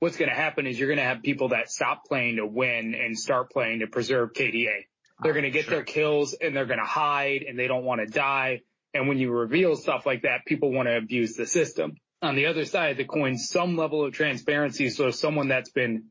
What's 0.00 0.16
going 0.16 0.28
to 0.28 0.34
happen 0.34 0.66
is 0.66 0.78
you're 0.78 0.88
going 0.88 0.98
to 0.98 1.04
have 1.04 1.22
people 1.22 1.48
that 1.48 1.70
stop 1.70 2.04
playing 2.06 2.36
to 2.36 2.46
win 2.46 2.94
and 2.94 3.18
start 3.18 3.50
playing 3.50 3.80
to 3.80 3.86
preserve 3.86 4.32
KDA. 4.32 4.84
They're 5.22 5.32
going 5.32 5.44
to 5.44 5.50
get 5.50 5.66
sure. 5.66 5.74
their 5.74 5.84
kills 5.84 6.34
and 6.34 6.56
they're 6.56 6.66
going 6.66 6.80
to 6.80 6.84
hide 6.84 7.42
and 7.42 7.58
they 7.58 7.68
don't 7.68 7.84
want 7.84 8.00
to 8.00 8.06
die. 8.06 8.60
And 8.92 9.08
when 9.08 9.18
you 9.18 9.30
reveal 9.30 9.76
stuff 9.76 10.06
like 10.06 10.22
that, 10.22 10.44
people 10.46 10.72
want 10.72 10.88
to 10.88 10.96
abuse 10.96 11.34
the 11.34 11.46
system. 11.46 11.96
On 12.22 12.36
the 12.36 12.46
other 12.46 12.64
side 12.64 12.92
of 12.92 12.96
the 12.96 13.04
coin, 13.04 13.38
some 13.38 13.76
level 13.76 14.04
of 14.04 14.12
transparency. 14.12 14.90
So 14.90 15.10
someone 15.10 15.48
that's 15.48 15.70
been 15.70 16.06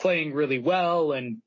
playing 0.00 0.32
really 0.32 0.58
well 0.58 1.12
and 1.12 1.38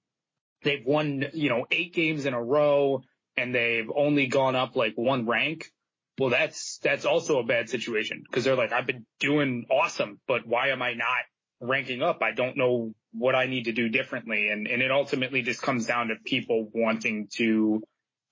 they've 0.64 0.86
won, 0.86 1.26
you 1.34 1.50
know, 1.50 1.66
eight 1.72 1.94
games 1.94 2.26
in 2.26 2.34
a 2.34 2.42
row 2.42 3.02
and 3.38 3.54
they've 3.54 3.90
only 3.94 4.28
gone 4.28 4.56
up 4.56 4.76
like 4.76 4.94
one 4.96 5.28
rank 5.28 5.72
well, 6.20 6.30
that's, 6.30 6.80
that's 6.84 7.06
also 7.06 7.40
a 7.40 7.44
bad 7.44 7.70
situation 7.70 8.24
because 8.28 8.44
they're 8.44 8.56
like, 8.56 8.72
I've 8.72 8.88
been 8.88 9.06
doing 9.20 9.66
awesome, 9.70 10.20
but 10.28 10.46
why 10.46 10.70
am 10.70 10.82
I 10.82 10.94
not 10.94 11.24
ranking 11.60 12.02
up? 12.02 12.22
I 12.22 12.32
don't 12.32 12.58
know 12.58 12.94
what 13.14 13.36
I 13.36 13.46
need 13.46 13.66
to 13.66 13.72
do 13.72 13.90
differently. 13.90 14.50
And, 14.50 14.68
and 14.68 14.82
it 14.82 14.92
ultimately 14.92 15.42
just 15.42 15.62
comes 15.62 15.86
down 15.86 16.10
to 16.10 16.16
people 16.24 16.70
wanting 16.74 17.28
to 17.38 17.84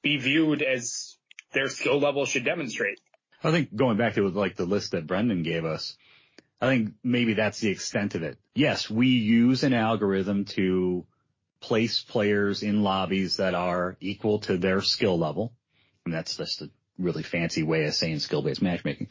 be 0.01 0.17
viewed 0.17 0.61
as 0.61 1.17
their 1.53 1.69
skill 1.69 1.99
level 1.99 2.25
should 2.25 2.45
demonstrate. 2.45 2.99
I 3.43 3.51
think 3.51 3.73
going 3.73 3.97
back 3.97 4.15
to 4.15 4.27
like 4.27 4.55
the 4.55 4.65
list 4.65 4.91
that 4.91 5.07
Brendan 5.07 5.43
gave 5.43 5.65
us, 5.65 5.95
I 6.61 6.67
think 6.67 6.93
maybe 7.03 7.33
that's 7.33 7.59
the 7.59 7.69
extent 7.69 8.15
of 8.15 8.23
it. 8.23 8.37
Yes, 8.53 8.89
we 8.89 9.07
use 9.07 9.63
an 9.63 9.73
algorithm 9.73 10.45
to 10.45 11.05
place 11.61 12.01
players 12.01 12.63
in 12.63 12.83
lobbies 12.83 13.37
that 13.37 13.53
are 13.53 13.97
equal 14.01 14.39
to 14.39 14.57
their 14.57 14.81
skill 14.81 15.17
level. 15.17 15.53
And 16.05 16.13
that's 16.13 16.39
a 16.39 16.69
really 16.99 17.23
fancy 17.23 17.63
way 17.63 17.85
of 17.85 17.93
saying 17.95 18.19
skill-based 18.19 18.61
matchmaking. 18.61 19.07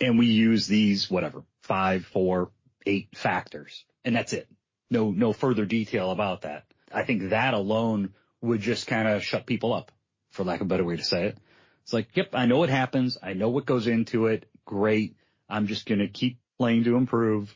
And 0.00 0.18
we 0.18 0.26
use 0.26 0.66
these, 0.66 1.10
whatever, 1.10 1.42
five, 1.62 2.06
four, 2.06 2.50
eight 2.86 3.08
factors. 3.14 3.84
And 4.04 4.16
that's 4.16 4.32
it. 4.32 4.48
No, 4.90 5.10
no 5.10 5.32
further 5.32 5.66
detail 5.66 6.10
about 6.10 6.42
that. 6.42 6.64
I 6.92 7.02
think 7.02 7.30
that 7.30 7.54
alone 7.54 8.14
would 8.40 8.60
just 8.60 8.86
kind 8.86 9.08
of 9.08 9.22
shut 9.22 9.46
people 9.46 9.74
up, 9.74 9.92
for 10.30 10.44
lack 10.44 10.60
of 10.60 10.66
a 10.66 10.68
better 10.68 10.84
way 10.84 10.96
to 10.96 11.04
say 11.04 11.26
it. 11.26 11.38
It's 11.82 11.92
like, 11.92 12.08
yep, 12.14 12.30
I 12.34 12.46
know 12.46 12.58
what 12.58 12.70
happens. 12.70 13.18
I 13.22 13.32
know 13.34 13.48
what 13.48 13.66
goes 13.66 13.86
into 13.86 14.26
it. 14.26 14.48
Great. 14.64 15.16
I'm 15.48 15.66
just 15.66 15.86
going 15.86 16.00
to 16.00 16.08
keep 16.08 16.38
playing 16.58 16.84
to 16.84 16.96
improve. 16.96 17.54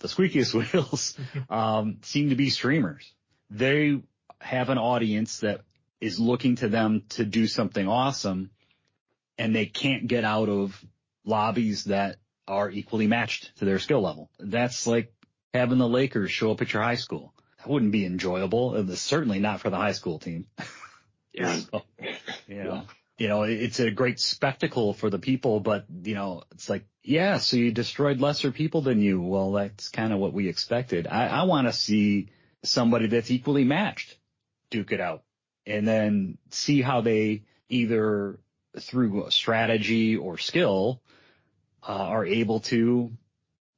The 0.00 0.08
squeakiest 0.08 0.54
wheels, 0.72 1.16
um, 1.48 1.98
seem 2.02 2.30
to 2.30 2.36
be 2.36 2.50
streamers. 2.50 3.12
They 3.50 4.00
have 4.40 4.68
an 4.68 4.78
audience 4.78 5.40
that 5.40 5.62
is 6.00 6.20
looking 6.20 6.56
to 6.56 6.68
them 6.68 7.02
to 7.10 7.24
do 7.24 7.46
something 7.46 7.88
awesome 7.88 8.50
and 9.38 9.54
they 9.54 9.66
can't 9.66 10.06
get 10.06 10.24
out 10.24 10.48
of 10.48 10.84
lobbies 11.24 11.84
that 11.84 12.16
are 12.46 12.70
equally 12.70 13.06
matched 13.06 13.56
to 13.58 13.64
their 13.64 13.78
skill 13.78 14.00
level. 14.00 14.30
That's 14.38 14.86
like 14.86 15.12
having 15.54 15.78
the 15.78 15.88
Lakers 15.88 16.30
show 16.30 16.50
up 16.50 16.62
at 16.62 16.72
your 16.72 16.82
high 16.82 16.96
school. 16.96 17.34
That 17.58 17.68
wouldn't 17.68 17.92
be 17.92 18.04
enjoyable. 18.04 18.86
Certainly 18.96 19.40
not 19.40 19.60
for 19.60 19.70
the 19.70 19.76
high 19.76 19.92
school 19.92 20.18
team. 20.18 20.46
Yeah. 21.34 21.56
so, 21.56 21.82
you 22.48 22.64
know, 22.64 22.82
you 23.16 23.28
know, 23.28 23.42
it's 23.42 23.78
a 23.78 23.92
great 23.92 24.18
spectacle 24.18 24.92
for 24.92 25.08
the 25.08 25.20
people, 25.20 25.60
but 25.60 25.84
you 26.02 26.14
know, 26.14 26.42
it's 26.52 26.68
like, 26.68 26.84
yeah, 27.04 27.38
so 27.38 27.56
you 27.56 27.70
destroyed 27.70 28.20
lesser 28.20 28.50
people 28.50 28.82
than 28.82 29.00
you. 29.00 29.20
Well, 29.20 29.52
that's 29.52 29.88
kind 29.88 30.12
of 30.12 30.18
what 30.18 30.32
we 30.32 30.48
expected. 30.48 31.06
I, 31.06 31.26
I 31.26 31.42
want 31.44 31.68
to 31.68 31.72
see 31.72 32.30
somebody 32.64 33.06
that's 33.06 33.30
equally 33.30 33.62
matched 33.62 34.16
duke 34.70 34.90
it 34.90 35.00
out 35.00 35.22
and 35.64 35.86
then 35.86 36.38
see 36.50 36.82
how 36.82 37.02
they 37.02 37.44
either 37.68 38.38
through 38.78 39.30
strategy 39.30 40.16
or 40.16 40.38
skill, 40.38 41.00
uh, 41.86 41.92
are 41.92 42.26
able 42.26 42.60
to 42.60 43.12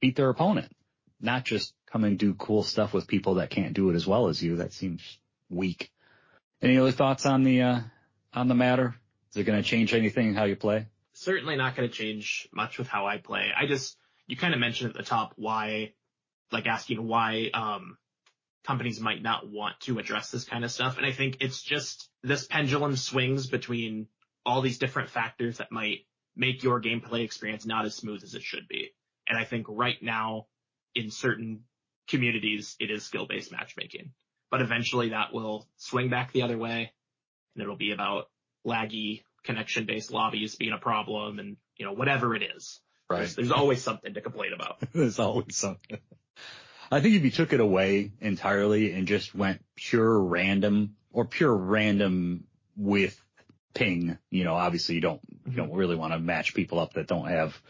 beat 0.00 0.16
their 0.16 0.30
opponent, 0.30 0.72
not 1.20 1.44
just 1.44 1.74
come 1.86 2.04
and 2.04 2.18
do 2.18 2.34
cool 2.34 2.62
stuff 2.62 2.92
with 2.92 3.06
people 3.06 3.34
that 3.34 3.50
can't 3.50 3.74
do 3.74 3.90
it 3.90 3.94
as 3.94 4.06
well 4.06 4.28
as 4.28 4.42
you. 4.42 4.56
That 4.56 4.72
seems 4.72 5.18
weak. 5.48 5.90
Any 6.62 6.78
other 6.78 6.92
thoughts 6.92 7.26
on 7.26 7.42
the, 7.42 7.62
uh, 7.62 7.80
on 8.32 8.48
the 8.48 8.54
matter? 8.54 8.94
Is 9.30 9.36
it 9.36 9.44
going 9.44 9.62
to 9.62 9.68
change 9.68 9.94
anything 9.94 10.34
how 10.34 10.44
you 10.44 10.56
play? 10.56 10.86
Certainly 11.12 11.56
not 11.56 11.76
going 11.76 11.88
to 11.88 11.94
change 11.94 12.48
much 12.52 12.78
with 12.78 12.88
how 12.88 13.06
I 13.06 13.18
play. 13.18 13.50
I 13.56 13.66
just, 13.66 13.96
you 14.26 14.36
kind 14.36 14.54
of 14.54 14.60
mentioned 14.60 14.90
at 14.90 14.96
the 14.96 15.02
top 15.02 15.34
why, 15.36 15.92
like 16.50 16.66
asking 16.66 17.06
why, 17.06 17.50
um, 17.54 17.96
companies 18.64 19.00
might 19.00 19.22
not 19.22 19.48
want 19.48 19.78
to 19.80 19.98
address 19.98 20.30
this 20.30 20.44
kind 20.44 20.64
of 20.64 20.70
stuff. 20.70 20.96
And 20.96 21.06
I 21.06 21.12
think 21.12 21.38
it's 21.40 21.62
just 21.62 22.08
this 22.22 22.46
pendulum 22.46 22.96
swings 22.96 23.46
between 23.46 24.08
all 24.44 24.60
these 24.62 24.78
different 24.78 25.10
factors 25.10 25.58
that 25.58 25.72
might 25.72 26.00
make 26.36 26.62
your 26.62 26.80
gameplay 26.80 27.24
experience 27.24 27.66
not 27.66 27.84
as 27.84 27.94
smooth 27.94 28.22
as 28.22 28.34
it 28.34 28.42
should 28.42 28.66
be. 28.68 28.90
And 29.28 29.38
I 29.38 29.44
think 29.44 29.66
right 29.68 30.00
now 30.02 30.46
in 30.94 31.10
certain 31.10 31.64
communities, 32.08 32.76
it 32.80 32.90
is 32.90 33.04
skill 33.04 33.26
based 33.26 33.52
matchmaking, 33.52 34.12
but 34.50 34.60
eventually 34.60 35.10
that 35.10 35.32
will 35.32 35.68
swing 35.76 36.08
back 36.08 36.32
the 36.32 36.42
other 36.42 36.58
way. 36.58 36.92
and 37.54 37.62
it'll 37.62 37.76
be 37.76 37.92
about 37.92 38.28
laggy 38.66 39.22
connection 39.44 39.86
based 39.86 40.10
lobbies 40.10 40.56
being 40.56 40.72
a 40.72 40.78
problem 40.78 41.38
and, 41.38 41.56
you 41.76 41.86
know, 41.86 41.92
whatever 41.92 42.34
it 42.34 42.42
is. 42.42 42.80
Right. 43.08 43.18
There's, 43.18 43.36
there's 43.36 43.50
always 43.50 43.82
something 43.82 44.14
to 44.14 44.20
complain 44.20 44.52
about. 44.52 44.78
There's 44.92 45.18
always 45.18 45.56
something. 45.56 45.98
I 46.92 47.00
think 47.00 47.16
if 47.16 47.24
you 47.24 47.30
took 47.32 47.52
it 47.52 47.58
away 47.58 48.12
entirely 48.20 48.92
and 48.92 49.08
just 49.08 49.34
went 49.34 49.64
pure 49.74 50.18
random 50.18 50.94
or 51.12 51.24
pure 51.24 51.54
random 51.54 52.44
with 52.76 53.20
ping, 53.74 54.18
you 54.30 54.44
know, 54.44 54.54
obviously 54.54 54.96
you 54.96 55.00
don't, 55.00 55.20
you 55.46 55.56
don't 55.56 55.68
mm-hmm. 55.68 55.76
really 55.76 55.96
want 55.96 56.12
to 56.12 56.18
match 56.18 56.54
people 56.54 56.78
up 56.78 56.94
that 56.94 57.06
don't 57.06 57.28
have 57.28 57.60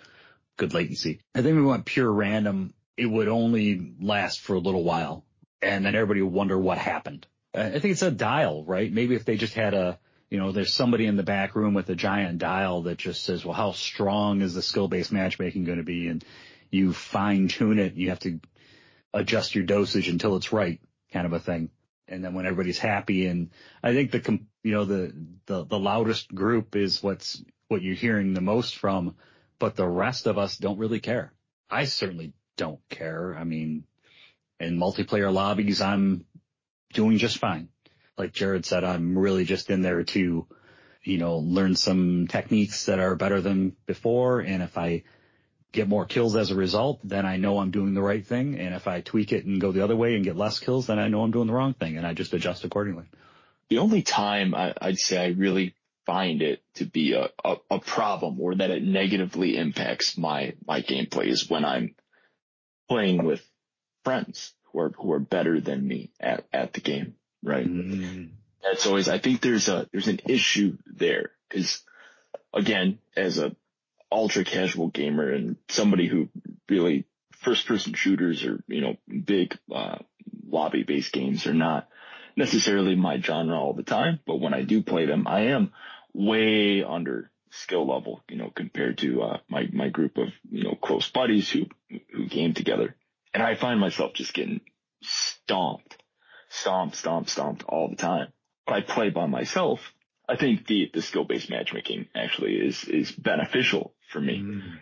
good 0.56 0.74
latency. 0.74 1.20
I 1.34 1.42
think 1.42 1.56
we 1.56 1.62
went 1.62 1.84
pure 1.84 2.10
random. 2.10 2.74
It 2.96 3.06
would 3.06 3.28
only 3.28 3.94
last 4.00 4.40
for 4.40 4.54
a 4.54 4.58
little 4.58 4.84
while 4.84 5.24
and 5.62 5.84
then 5.84 5.94
everybody 5.94 6.22
would 6.22 6.32
wonder 6.32 6.58
what 6.58 6.78
happened. 6.78 7.26
I 7.54 7.70
think 7.70 7.86
it's 7.86 8.02
a 8.02 8.10
dial, 8.10 8.64
right? 8.64 8.92
Maybe 8.92 9.14
if 9.14 9.24
they 9.24 9.36
just 9.36 9.54
had 9.54 9.74
a, 9.74 9.98
you 10.30 10.38
know, 10.38 10.52
there's 10.52 10.72
somebody 10.72 11.06
in 11.06 11.16
the 11.16 11.24
back 11.24 11.56
room 11.56 11.74
with 11.74 11.88
a 11.90 11.96
giant 11.96 12.38
dial 12.38 12.82
that 12.82 12.98
just 12.98 13.24
says, 13.24 13.44
well, 13.44 13.54
how 13.54 13.72
strong 13.72 14.42
is 14.42 14.54
the 14.54 14.62
skill 14.62 14.86
based 14.86 15.10
matchmaking 15.10 15.64
going 15.64 15.78
to 15.78 15.84
be? 15.84 16.06
And 16.06 16.24
you 16.70 16.92
fine 16.92 17.48
tune 17.48 17.80
it. 17.80 17.94
You 17.94 18.10
have 18.10 18.20
to 18.20 18.38
adjust 19.12 19.56
your 19.56 19.64
dosage 19.64 20.08
until 20.08 20.36
it's 20.36 20.52
right 20.52 20.80
kind 21.12 21.26
of 21.26 21.32
a 21.32 21.40
thing. 21.40 21.70
And 22.06 22.24
then 22.24 22.34
when 22.34 22.46
everybody's 22.46 22.78
happy 22.78 23.26
and 23.26 23.50
I 23.82 23.92
think 23.92 24.12
the, 24.12 24.40
you 24.62 24.72
know, 24.72 24.84
the, 24.84 25.14
the, 25.46 25.64
the 25.64 25.78
loudest 25.78 26.34
group 26.34 26.76
is 26.76 27.02
what's, 27.02 27.42
what 27.68 27.82
you're 27.82 27.94
hearing 27.94 28.34
the 28.34 28.40
most 28.40 28.76
from, 28.76 29.16
but 29.58 29.76
the 29.76 29.88
rest 29.88 30.26
of 30.26 30.38
us 30.38 30.56
don't 30.56 30.78
really 30.78 31.00
care. 31.00 31.32
I 31.70 31.84
certainly 31.84 32.32
don't 32.56 32.80
care. 32.88 33.36
I 33.38 33.44
mean, 33.44 33.84
in 34.58 34.78
multiplayer 34.78 35.32
lobbies, 35.32 35.80
I'm 35.80 36.24
doing 36.92 37.18
just 37.18 37.38
fine 37.38 37.68
like 38.20 38.32
Jarod 38.34 38.66
said, 38.66 38.84
I'm 38.84 39.18
really 39.18 39.44
just 39.44 39.70
in 39.70 39.80
there 39.80 40.04
to, 40.04 40.46
you 41.02 41.18
know, 41.18 41.38
learn 41.38 41.74
some 41.74 42.28
techniques 42.28 42.84
that 42.84 43.00
are 43.00 43.16
better 43.16 43.40
than 43.40 43.74
before. 43.86 44.40
And 44.40 44.62
if 44.62 44.76
I 44.76 45.04
get 45.72 45.88
more 45.88 46.04
kills 46.04 46.36
as 46.36 46.50
a 46.50 46.54
result, 46.54 47.00
then 47.02 47.24
I 47.24 47.38
know 47.38 47.58
I'm 47.58 47.70
doing 47.70 47.94
the 47.94 48.02
right 48.02 48.24
thing. 48.24 48.60
And 48.60 48.74
if 48.74 48.86
I 48.86 49.00
tweak 49.00 49.32
it 49.32 49.46
and 49.46 49.60
go 49.60 49.72
the 49.72 49.82
other 49.82 49.96
way 49.96 50.14
and 50.14 50.24
get 50.24 50.36
less 50.36 50.58
kills, 50.58 50.86
then 50.86 50.98
I 50.98 51.08
know 51.08 51.22
I'm 51.22 51.30
doing 51.30 51.46
the 51.46 51.54
wrong 51.54 51.72
thing 51.72 51.96
and 51.96 52.06
I 52.06 52.12
just 52.12 52.34
adjust 52.34 52.64
accordingly. 52.64 53.06
The 53.70 53.78
only 53.78 54.02
time 54.02 54.54
I, 54.54 54.74
would 54.82 54.98
say 54.98 55.24
I 55.24 55.28
really 55.28 55.74
find 56.06 56.42
it 56.42 56.62
to 56.74 56.84
be 56.84 57.12
a, 57.14 57.30
a, 57.44 57.56
a, 57.70 57.78
problem 57.78 58.40
or 58.40 58.54
that 58.56 58.70
it 58.70 58.82
negatively 58.82 59.56
impacts 59.56 60.18
my, 60.18 60.54
my 60.66 60.82
gameplay 60.82 61.26
is 61.26 61.48
when 61.48 61.64
I'm 61.64 61.94
playing 62.88 63.24
with 63.24 63.42
friends 64.04 64.52
who 64.64 64.80
are, 64.80 64.90
who 64.90 65.12
are 65.12 65.20
better 65.20 65.60
than 65.60 65.86
me 65.86 66.10
at, 66.18 66.46
at 66.52 66.72
the 66.72 66.80
game 66.80 67.14
right? 67.42 67.66
Mm-hmm. 67.66 68.26
That's 68.62 68.86
always, 68.86 69.08
I 69.08 69.18
think 69.18 69.40
there's 69.40 69.68
a, 69.68 69.88
there's 69.92 70.08
an 70.08 70.20
issue 70.26 70.76
there 70.86 71.30
because 71.48 71.82
again, 72.52 72.98
as 73.16 73.38
a 73.38 73.56
ultra 74.12 74.44
casual 74.44 74.88
gamer 74.88 75.30
and 75.30 75.56
somebody 75.68 76.08
who 76.08 76.28
really 76.68 77.06
first 77.38 77.66
person 77.66 77.94
shooters 77.94 78.44
or, 78.44 78.62
you 78.66 78.80
know, 78.80 78.96
big, 79.08 79.56
uh, 79.72 79.98
lobby 80.46 80.82
based 80.82 81.12
games 81.12 81.46
are 81.46 81.54
not 81.54 81.88
necessarily 82.40 82.96
my 82.96 83.20
genre 83.20 83.58
all 83.58 83.74
the 83.74 83.82
time, 83.82 84.18
but 84.26 84.40
when 84.40 84.54
I 84.54 84.62
do 84.62 84.82
play 84.82 85.06
them, 85.06 85.26
I 85.26 85.42
am 85.48 85.72
way 86.12 86.82
under 86.82 87.30
skill 87.50 87.86
level, 87.86 88.22
you 88.28 88.36
know, 88.36 88.50
compared 88.54 88.98
to, 88.98 89.22
uh, 89.22 89.38
my, 89.48 89.68
my 89.72 89.88
group 89.88 90.18
of, 90.18 90.28
you 90.50 90.64
know, 90.64 90.74
close 90.74 91.08
buddies 91.08 91.48
who, 91.50 91.66
who 92.12 92.26
game 92.26 92.54
together. 92.54 92.96
And 93.32 93.42
I 93.42 93.54
find 93.54 93.78
myself 93.78 94.14
just 94.14 94.34
getting 94.34 94.60
stomped 95.02 95.96
stomped, 96.50 96.96
stomped, 96.96 97.30
stomped 97.30 97.64
all 97.66 97.88
the 97.88 97.96
time. 97.96 98.28
When 98.66 98.76
I 98.76 98.82
play 98.82 99.08
by 99.08 99.26
myself, 99.26 99.80
I 100.28 100.36
think 100.36 100.66
the, 100.66 100.90
the 100.92 101.00
skill 101.00 101.24
based 101.24 101.48
matchmaking 101.48 102.08
actually 102.14 102.56
is, 102.56 102.84
is 102.84 103.10
beneficial 103.10 103.94
for 104.12 104.20
me. 104.20 104.40
Mm. 104.40 104.78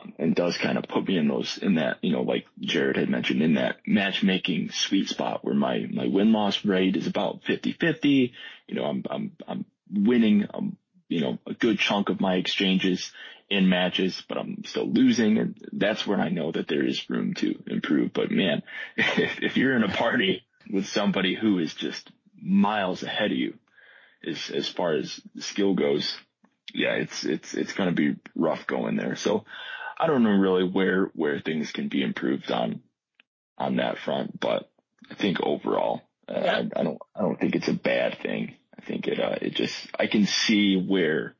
Um, 0.00 0.12
and 0.18 0.34
does 0.34 0.56
kind 0.58 0.78
of 0.78 0.84
put 0.84 1.06
me 1.06 1.16
in 1.16 1.28
those, 1.28 1.58
in 1.58 1.76
that, 1.76 1.98
you 2.02 2.12
know, 2.12 2.22
like 2.22 2.46
Jarod 2.60 2.96
had 2.96 3.08
mentioned 3.08 3.42
in 3.42 3.54
that 3.54 3.78
matchmaking 3.86 4.70
sweet 4.70 5.08
spot 5.08 5.44
where 5.44 5.54
my, 5.54 5.86
my 5.90 6.06
win 6.06 6.32
loss 6.32 6.64
rate 6.64 6.96
is 6.96 7.06
about 7.06 7.44
50 7.44 7.72
50. 7.72 8.32
You 8.66 8.74
know, 8.74 8.84
I'm, 8.84 9.04
I'm, 9.10 9.32
I'm 9.46 9.64
winning, 9.90 10.46
um, 10.52 10.76
you 11.08 11.20
know, 11.20 11.38
a 11.46 11.54
good 11.54 11.78
chunk 11.78 12.08
of 12.08 12.20
my 12.20 12.34
exchanges 12.34 13.12
in 13.48 13.68
matches, 13.68 14.22
but 14.28 14.38
I'm 14.38 14.62
still 14.66 14.88
losing. 14.88 15.38
And 15.38 15.56
that's 15.72 16.06
where 16.06 16.20
I 16.20 16.28
know 16.28 16.52
that 16.52 16.68
there 16.68 16.84
is 16.84 17.08
room 17.08 17.34
to 17.34 17.58
improve. 17.66 18.12
But 18.12 18.30
man, 18.30 18.62
if, 18.96 19.42
if 19.42 19.56
you're 19.56 19.76
in 19.76 19.84
a 19.84 19.94
party 19.94 20.42
with 20.70 20.86
somebody 20.86 21.34
who 21.34 21.58
is 21.58 21.74
just 21.74 22.10
miles 22.40 23.02
ahead 23.02 23.32
of 23.32 23.38
you 23.38 23.54
as, 24.26 24.50
as 24.50 24.68
far 24.68 24.94
as 24.94 25.20
skill 25.38 25.74
goes. 25.74 26.16
Yeah, 26.74 26.94
it's, 26.94 27.24
it's, 27.24 27.54
it's 27.54 27.72
going 27.72 27.88
to 27.88 27.94
be 27.94 28.16
rough 28.36 28.66
going 28.66 28.96
there. 28.96 29.16
So 29.16 29.44
I 29.98 30.06
don't 30.06 30.22
know 30.22 30.30
really 30.30 30.64
where, 30.64 31.10
where 31.14 31.40
things 31.40 31.72
can 31.72 31.88
be 31.88 32.02
improved 32.02 32.50
on, 32.50 32.82
on 33.56 33.76
that 33.76 33.98
front, 33.98 34.38
but 34.38 34.70
I 35.10 35.14
think 35.14 35.38
overall, 35.42 36.02
uh, 36.28 36.32
I, 36.38 36.58
I, 36.58 36.82
don't, 36.82 36.98
I 37.14 37.20
don't 37.20 37.38
think 37.38 37.56
it's 37.56 37.68
a 37.68 37.72
bad 37.74 38.18
thing. 38.22 38.54
I 38.78 38.82
think 38.82 39.08
it, 39.08 39.18
uh, 39.18 39.36
it 39.42 39.54
just, 39.54 39.74
I 39.98 40.06
can 40.06 40.26
see 40.26 40.76
where 40.76 41.34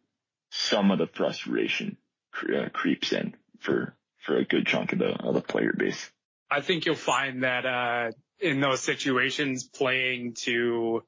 some 0.51 0.91
of 0.91 0.99
the 0.99 1.07
frustration 1.07 1.97
cre- 2.33 2.55
uh, 2.55 2.69
creeps 2.71 3.13
in 3.13 3.35
for, 3.61 3.95
for 4.25 4.37
a 4.37 4.45
good 4.45 4.67
chunk 4.67 4.93
of 4.93 4.99
the, 4.99 5.11
of 5.11 5.35
the 5.35 5.41
player 5.41 5.73
base. 5.77 6.11
I 6.51 6.61
think 6.61 6.87
you'll 6.87 6.97
find 6.97 7.45
that, 7.45 7.65
uh, 7.65 8.11
in 8.41 8.61
those 8.61 8.81
situations 8.81 9.65
playing 9.65 10.35
to 10.35 11.03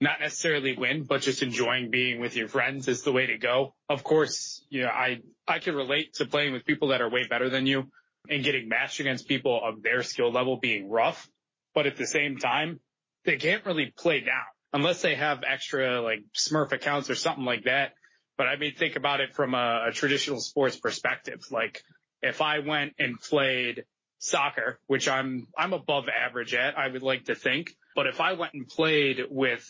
not 0.00 0.20
necessarily 0.20 0.76
win, 0.76 1.04
but 1.04 1.22
just 1.22 1.42
enjoying 1.42 1.90
being 1.90 2.20
with 2.20 2.36
your 2.36 2.48
friends 2.48 2.86
is 2.86 3.02
the 3.02 3.12
way 3.12 3.26
to 3.26 3.38
go. 3.38 3.74
Of 3.88 4.04
course, 4.04 4.64
you 4.70 4.82
know, 4.82 4.88
I, 4.88 5.20
I 5.46 5.58
can 5.58 5.74
relate 5.74 6.14
to 6.14 6.26
playing 6.26 6.52
with 6.52 6.64
people 6.64 6.88
that 6.88 7.00
are 7.00 7.10
way 7.10 7.26
better 7.28 7.50
than 7.50 7.66
you 7.66 7.90
and 8.28 8.44
getting 8.44 8.68
matched 8.68 9.00
against 9.00 9.26
people 9.26 9.60
of 9.62 9.82
their 9.82 10.02
skill 10.02 10.30
level 10.30 10.56
being 10.56 10.88
rough. 10.88 11.28
But 11.74 11.86
at 11.86 11.96
the 11.96 12.06
same 12.06 12.38
time, 12.38 12.80
they 13.24 13.36
can't 13.36 13.64
really 13.66 13.92
play 13.96 14.20
down 14.20 14.44
unless 14.72 15.02
they 15.02 15.14
have 15.16 15.42
extra 15.46 16.00
like 16.00 16.20
Smurf 16.36 16.72
accounts 16.72 17.10
or 17.10 17.14
something 17.14 17.44
like 17.44 17.64
that. 17.64 17.92
But 18.36 18.46
I 18.46 18.56
mean, 18.56 18.74
think 18.74 18.96
about 18.96 19.20
it 19.20 19.34
from 19.34 19.54
a, 19.54 19.86
a 19.88 19.92
traditional 19.92 20.40
sports 20.40 20.76
perspective. 20.76 21.40
Like 21.50 21.82
if 22.22 22.40
I 22.40 22.60
went 22.60 22.94
and 22.98 23.20
played 23.20 23.84
soccer, 24.20 24.78
which 24.86 25.08
I'm, 25.08 25.48
I'm 25.56 25.72
above 25.72 26.04
average 26.08 26.54
at, 26.54 26.78
I 26.78 26.88
would 26.88 27.02
like 27.02 27.24
to 27.24 27.34
think. 27.34 27.74
But 27.96 28.06
if 28.06 28.20
I 28.20 28.34
went 28.34 28.54
and 28.54 28.68
played 28.68 29.24
with 29.28 29.66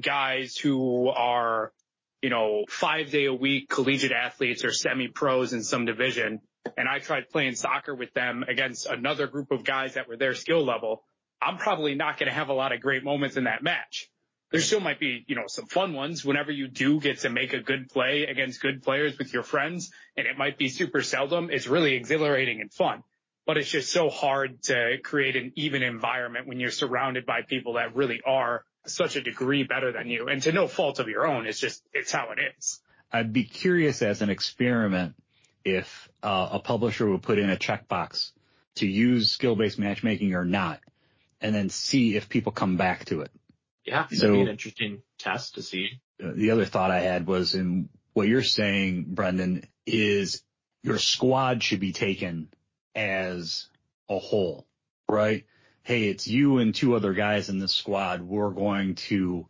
guys 0.00 0.56
who 0.56 1.08
are, 1.08 1.72
you 2.22 2.30
know, 2.30 2.64
five 2.68 3.10
day 3.10 3.26
a 3.26 3.32
week 3.32 3.68
collegiate 3.68 4.12
athletes 4.12 4.64
or 4.64 4.72
semi 4.72 5.08
pros 5.08 5.52
in 5.52 5.62
some 5.62 5.84
division, 5.84 6.40
and 6.76 6.88
I 6.88 6.98
tried 6.98 7.30
playing 7.30 7.54
soccer 7.54 7.94
with 7.94 8.12
them 8.14 8.44
against 8.46 8.86
another 8.86 9.26
group 9.26 9.50
of 9.50 9.64
guys 9.64 9.94
that 9.94 10.08
were 10.08 10.16
their 10.16 10.34
skill 10.34 10.64
level, 10.64 11.04
I'm 11.40 11.56
probably 11.56 11.94
not 11.94 12.18
going 12.18 12.28
to 12.28 12.34
have 12.34 12.48
a 12.48 12.54
lot 12.54 12.72
of 12.72 12.80
great 12.80 13.04
moments 13.04 13.36
in 13.36 13.44
that 13.44 13.62
match. 13.62 14.10
There 14.50 14.60
still 14.60 14.80
might 14.80 14.98
be, 14.98 15.24
you 15.28 15.36
know, 15.36 15.44
some 15.46 15.66
fun 15.66 15.92
ones 15.92 16.24
whenever 16.24 16.50
you 16.50 16.68
do 16.68 17.00
get 17.00 17.20
to 17.20 17.28
make 17.28 17.52
a 17.52 17.60
good 17.60 17.90
play 17.90 18.24
against 18.24 18.62
good 18.62 18.82
players 18.82 19.18
with 19.18 19.32
your 19.32 19.42
friends, 19.42 19.90
and 20.16 20.26
it 20.26 20.38
might 20.38 20.56
be 20.56 20.68
super 20.68 21.02
seldom. 21.02 21.50
It's 21.50 21.66
really 21.66 21.94
exhilarating 21.94 22.60
and 22.60 22.72
fun 22.72 23.02
but 23.48 23.56
it's 23.56 23.70
just 23.70 23.90
so 23.90 24.10
hard 24.10 24.62
to 24.62 24.98
create 25.02 25.34
an 25.34 25.52
even 25.56 25.82
environment 25.82 26.46
when 26.46 26.60
you're 26.60 26.70
surrounded 26.70 27.24
by 27.24 27.40
people 27.40 27.72
that 27.72 27.96
really 27.96 28.20
are 28.26 28.62
such 28.88 29.16
a 29.16 29.20
degree 29.20 29.64
better 29.64 29.92
than 29.92 30.08
you 30.08 30.28
and 30.28 30.42
to 30.42 30.52
no 30.52 30.66
fault 30.66 30.98
of 30.98 31.08
your 31.08 31.26
own. 31.26 31.46
It's 31.46 31.60
just, 31.60 31.82
it's 31.92 32.12
how 32.12 32.30
it 32.30 32.38
is. 32.58 32.80
I'd 33.12 33.32
be 33.32 33.44
curious 33.44 34.02
as 34.02 34.22
an 34.22 34.30
experiment 34.30 35.14
if 35.64 36.08
uh, 36.22 36.48
a 36.52 36.60
publisher 36.60 37.08
would 37.08 37.22
put 37.22 37.38
in 37.38 37.50
a 37.50 37.56
checkbox 37.56 38.32
to 38.76 38.86
use 38.86 39.30
skill-based 39.30 39.78
matchmaking 39.78 40.34
or 40.34 40.44
not, 40.44 40.80
and 41.40 41.54
then 41.54 41.68
see 41.68 42.16
if 42.16 42.28
people 42.28 42.52
come 42.52 42.76
back 42.76 43.04
to 43.06 43.22
it. 43.22 43.30
Yeah, 43.84 44.06
So 44.08 44.16
that'd 44.16 44.20
so, 44.20 44.32
be 44.32 44.40
an 44.42 44.48
interesting 44.48 45.02
test 45.18 45.54
to 45.54 45.62
see. 45.62 46.00
Uh, 46.22 46.32
the 46.34 46.50
other 46.50 46.64
thought 46.64 46.90
I 46.90 47.00
had 47.00 47.26
was 47.26 47.54
in 47.54 47.88
what 48.12 48.28
you're 48.28 48.42
saying, 48.42 49.06
Brendan, 49.08 49.66
is 49.86 50.42
your 50.82 50.98
squad 50.98 51.62
should 51.62 51.80
be 51.80 51.92
taken 51.92 52.48
as 52.94 53.68
a 54.08 54.18
whole, 54.18 54.66
right? 55.08 55.44
Hey, 55.88 56.08
it's 56.08 56.28
you 56.28 56.58
and 56.58 56.74
two 56.74 56.94
other 56.94 57.14
guys 57.14 57.48
in 57.48 57.60
this 57.60 57.72
squad. 57.72 58.20
We're 58.20 58.50
going 58.50 58.96
to, 59.06 59.46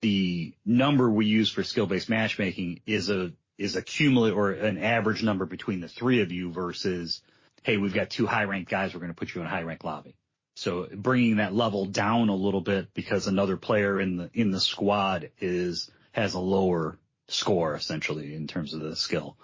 the 0.00 0.54
number 0.64 1.10
we 1.10 1.26
use 1.26 1.50
for 1.50 1.62
skill-based 1.62 2.08
matchmaking 2.08 2.80
is 2.86 3.10
a, 3.10 3.32
is 3.58 3.76
a 3.76 3.82
cumulative 3.82 4.38
or 4.38 4.52
an 4.52 4.78
average 4.78 5.22
number 5.22 5.44
between 5.44 5.80
the 5.80 5.88
three 5.88 6.22
of 6.22 6.32
you 6.32 6.50
versus, 6.50 7.20
hey, 7.62 7.76
we've 7.76 7.92
got 7.92 8.08
two 8.08 8.26
high 8.26 8.44
ranked 8.44 8.70
guys. 8.70 8.94
We're 8.94 9.00
going 9.00 9.12
to 9.12 9.14
put 9.14 9.34
you 9.34 9.42
in 9.42 9.46
a 9.46 9.50
high 9.50 9.64
ranked 9.64 9.84
lobby. 9.84 10.16
So 10.54 10.88
bringing 10.90 11.36
that 11.36 11.54
level 11.54 11.84
down 11.84 12.30
a 12.30 12.34
little 12.34 12.62
bit 12.62 12.94
because 12.94 13.26
another 13.26 13.58
player 13.58 14.00
in 14.00 14.16
the, 14.16 14.30
in 14.32 14.52
the 14.52 14.60
squad 14.60 15.28
is, 15.40 15.90
has 16.12 16.32
a 16.32 16.40
lower 16.40 16.96
score 17.28 17.74
essentially 17.74 18.34
in 18.34 18.46
terms 18.46 18.72
of 18.72 18.80
the 18.80 18.96
skill. 18.96 19.36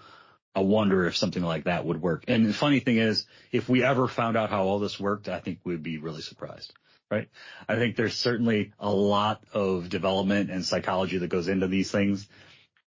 I 0.54 0.60
wonder 0.60 1.06
if 1.06 1.16
something 1.16 1.42
like 1.42 1.64
that 1.64 1.86
would 1.86 2.02
work. 2.02 2.24
And 2.28 2.44
the 2.46 2.52
funny 2.52 2.80
thing 2.80 2.98
is, 2.98 3.26
if 3.52 3.68
we 3.68 3.82
ever 3.82 4.06
found 4.06 4.36
out 4.36 4.50
how 4.50 4.64
all 4.64 4.78
this 4.78 5.00
worked, 5.00 5.28
I 5.28 5.40
think 5.40 5.60
we'd 5.64 5.82
be 5.82 5.98
really 5.98 6.20
surprised. 6.20 6.74
right? 7.10 7.28
I 7.68 7.76
think 7.76 7.96
there's 7.96 8.16
certainly 8.16 8.72
a 8.78 8.90
lot 8.90 9.44
of 9.52 9.88
development 9.88 10.50
and 10.50 10.64
psychology 10.64 11.18
that 11.18 11.28
goes 11.28 11.48
into 11.48 11.68
these 11.68 11.90
things. 11.90 12.26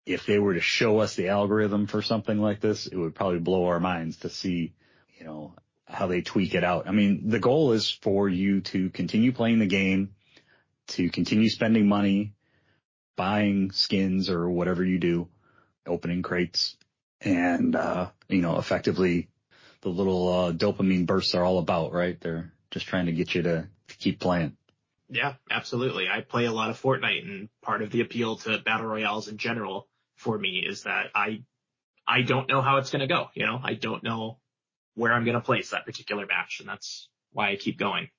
If 0.05 0.25
they 0.25 0.39
were 0.39 0.53
to 0.53 0.61
show 0.61 0.99
us 0.99 1.15
the 1.15 1.29
algorithm 1.29 1.87
for 1.87 2.01
something 2.01 2.39
like 2.39 2.59
this, 2.59 2.87
it 2.87 2.97
would 2.97 3.15
probably 3.15 3.39
blow 3.39 3.65
our 3.65 3.79
minds 3.79 4.17
to 4.17 4.29
see, 4.29 4.73
you 5.17 5.25
know, 5.25 5.55
how 5.87 6.07
they 6.07 6.21
tweak 6.21 6.55
it 6.55 6.63
out. 6.63 6.87
I 6.87 6.91
mean, 6.91 7.29
the 7.29 7.39
goal 7.39 7.71
is 7.71 7.89
for 7.89 8.27
you 8.27 8.61
to 8.61 8.89
continue 8.89 9.31
playing 9.31 9.59
the 9.59 9.67
game, 9.67 10.15
to 10.87 11.09
continue 11.09 11.49
spending 11.49 11.87
money, 11.87 12.33
buying 13.15 13.71
skins 13.71 14.29
or 14.29 14.49
whatever 14.49 14.83
you 14.83 14.99
do, 14.99 15.27
opening 15.87 16.21
crates, 16.21 16.75
and, 17.25 17.75
uh, 17.75 18.09
you 18.29 18.41
know, 18.41 18.57
effectively 18.57 19.27
the 19.81 19.89
little, 19.89 20.27
uh, 20.31 20.51
dopamine 20.53 21.05
bursts 21.05 21.35
are 21.35 21.43
all 21.43 21.57
about, 21.57 21.91
right? 21.91 22.19
They're 22.21 22.53
just 22.71 22.85
trying 22.85 23.07
to 23.07 23.11
get 23.11 23.35
you 23.35 23.41
to, 23.41 23.67
to 23.87 23.97
keep 23.97 24.19
playing. 24.19 24.55
Yeah, 25.09 25.33
absolutely. 25.51 26.07
I 26.07 26.21
play 26.21 26.45
a 26.45 26.51
lot 26.51 26.69
of 26.69 26.81
Fortnite 26.81 27.23
and 27.23 27.49
part 27.61 27.81
of 27.81 27.91
the 27.91 28.01
appeal 28.01 28.37
to 28.37 28.57
battle 28.59 28.87
royales 28.87 29.27
in 29.27 29.37
general 29.37 29.87
for 30.15 30.37
me 30.37 30.65
is 30.67 30.83
that 30.83 31.07
I, 31.13 31.43
I 32.07 32.21
don't 32.21 32.49
know 32.49 32.61
how 32.61 32.77
it's 32.77 32.89
going 32.89 33.01
to 33.01 33.07
go. 33.07 33.29
You 33.33 33.45
know, 33.45 33.59
I 33.61 33.73
don't 33.73 34.03
know 34.03 34.39
where 34.95 35.13
I'm 35.13 35.25
going 35.25 35.35
to 35.35 35.41
place 35.41 35.71
that 35.71 35.85
particular 35.85 36.25
match. 36.25 36.59
And 36.59 36.69
that's 36.69 37.09
why 37.31 37.51
I 37.51 37.55
keep 37.55 37.77
going. 37.77 38.09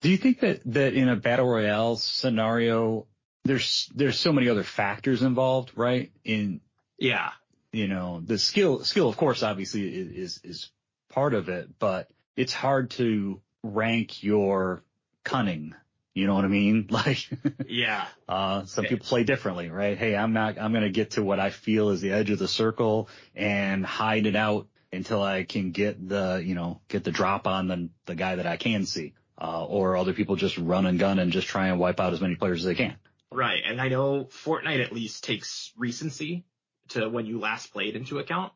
Do 0.00 0.10
you 0.10 0.16
think 0.16 0.40
that, 0.40 0.60
that 0.66 0.94
in 0.94 1.08
a 1.08 1.16
battle 1.16 1.46
royale 1.46 1.96
scenario, 1.96 3.06
there's, 3.44 3.90
there's 3.94 4.18
so 4.18 4.32
many 4.32 4.48
other 4.48 4.64
factors 4.64 5.22
involved, 5.22 5.72
right? 5.76 6.10
In, 6.24 6.60
yeah, 6.98 7.30
you 7.72 7.88
know, 7.88 8.20
the 8.24 8.38
skill, 8.38 8.84
skill, 8.84 9.08
of 9.08 9.16
course, 9.16 9.42
obviously 9.42 9.86
is, 9.86 10.40
is 10.44 10.70
part 11.10 11.34
of 11.34 11.48
it, 11.48 11.78
but 11.78 12.08
it's 12.36 12.52
hard 12.52 12.90
to 12.92 13.40
rank 13.62 14.22
your 14.22 14.82
cunning. 15.24 15.74
You 16.14 16.26
know 16.26 16.34
what 16.34 16.44
I 16.44 16.48
mean? 16.48 16.88
Like, 16.90 17.28
yeah, 17.66 18.06
uh, 18.28 18.64
some 18.64 18.86
people 18.86 19.06
play 19.06 19.24
differently, 19.24 19.68
right? 19.68 19.98
Hey, 19.98 20.16
I'm 20.16 20.32
not, 20.32 20.58
I'm 20.58 20.72
going 20.72 20.84
to 20.84 20.90
get 20.90 21.12
to 21.12 21.22
what 21.22 21.40
I 21.40 21.50
feel 21.50 21.90
is 21.90 22.00
the 22.00 22.12
edge 22.12 22.30
of 22.30 22.38
the 22.38 22.48
circle 22.48 23.08
and 23.34 23.84
hide 23.84 24.26
it 24.26 24.36
out 24.36 24.66
until 24.92 25.22
I 25.22 25.44
can 25.44 25.72
get 25.72 26.08
the, 26.08 26.42
you 26.42 26.54
know, 26.54 26.80
get 26.88 27.04
the 27.04 27.10
drop 27.10 27.46
on 27.46 27.68
the, 27.68 27.90
the 28.06 28.14
guy 28.14 28.36
that 28.36 28.46
I 28.46 28.56
can 28.56 28.86
see. 28.86 29.12
Uh, 29.38 29.66
or 29.66 29.98
other 29.98 30.14
people 30.14 30.36
just 30.36 30.56
run 30.56 30.86
and 30.86 30.98
gun 30.98 31.18
and 31.18 31.30
just 31.30 31.46
try 31.46 31.68
and 31.68 31.78
wipe 31.78 32.00
out 32.00 32.14
as 32.14 32.22
many 32.22 32.36
players 32.36 32.60
as 32.60 32.64
they 32.64 32.74
can. 32.74 32.96
Right. 33.30 33.62
And 33.66 33.82
I 33.82 33.88
know 33.88 34.24
Fortnite 34.24 34.82
at 34.82 34.92
least 34.92 35.24
takes 35.24 35.72
recency 35.76 36.46
to 36.90 37.08
when 37.08 37.26
you 37.26 37.38
last 37.38 37.72
played 37.72 37.96
into 37.96 38.18
account. 38.18 38.52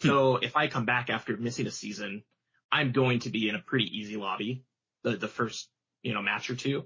Hmm. 0.00 0.08
So 0.08 0.36
if 0.36 0.56
I 0.56 0.68
come 0.68 0.84
back 0.84 1.10
after 1.10 1.36
missing 1.36 1.66
a 1.66 1.70
season, 1.70 2.22
I'm 2.70 2.92
going 2.92 3.20
to 3.20 3.30
be 3.30 3.48
in 3.48 3.54
a 3.54 3.60
pretty 3.60 3.86
easy 3.86 4.16
lobby 4.16 4.64
the, 5.04 5.16
the 5.16 5.28
first, 5.28 5.68
you 6.02 6.14
know, 6.14 6.22
match 6.22 6.50
or 6.50 6.54
two 6.54 6.84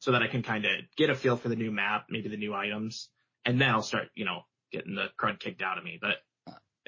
so 0.00 0.12
that 0.12 0.22
I 0.22 0.28
can 0.28 0.42
kind 0.42 0.64
of 0.64 0.72
get 0.96 1.10
a 1.10 1.14
feel 1.14 1.36
for 1.36 1.48
the 1.48 1.56
new 1.56 1.70
map, 1.70 2.06
maybe 2.10 2.28
the 2.28 2.36
new 2.36 2.54
items, 2.54 3.08
and 3.44 3.60
then 3.60 3.70
I'll 3.70 3.82
start, 3.82 4.08
you 4.14 4.24
know, 4.24 4.42
getting 4.72 4.94
the 4.94 5.06
crud 5.20 5.40
kicked 5.40 5.62
out 5.62 5.78
of 5.78 5.84
me. 5.84 5.98
But 6.00 6.16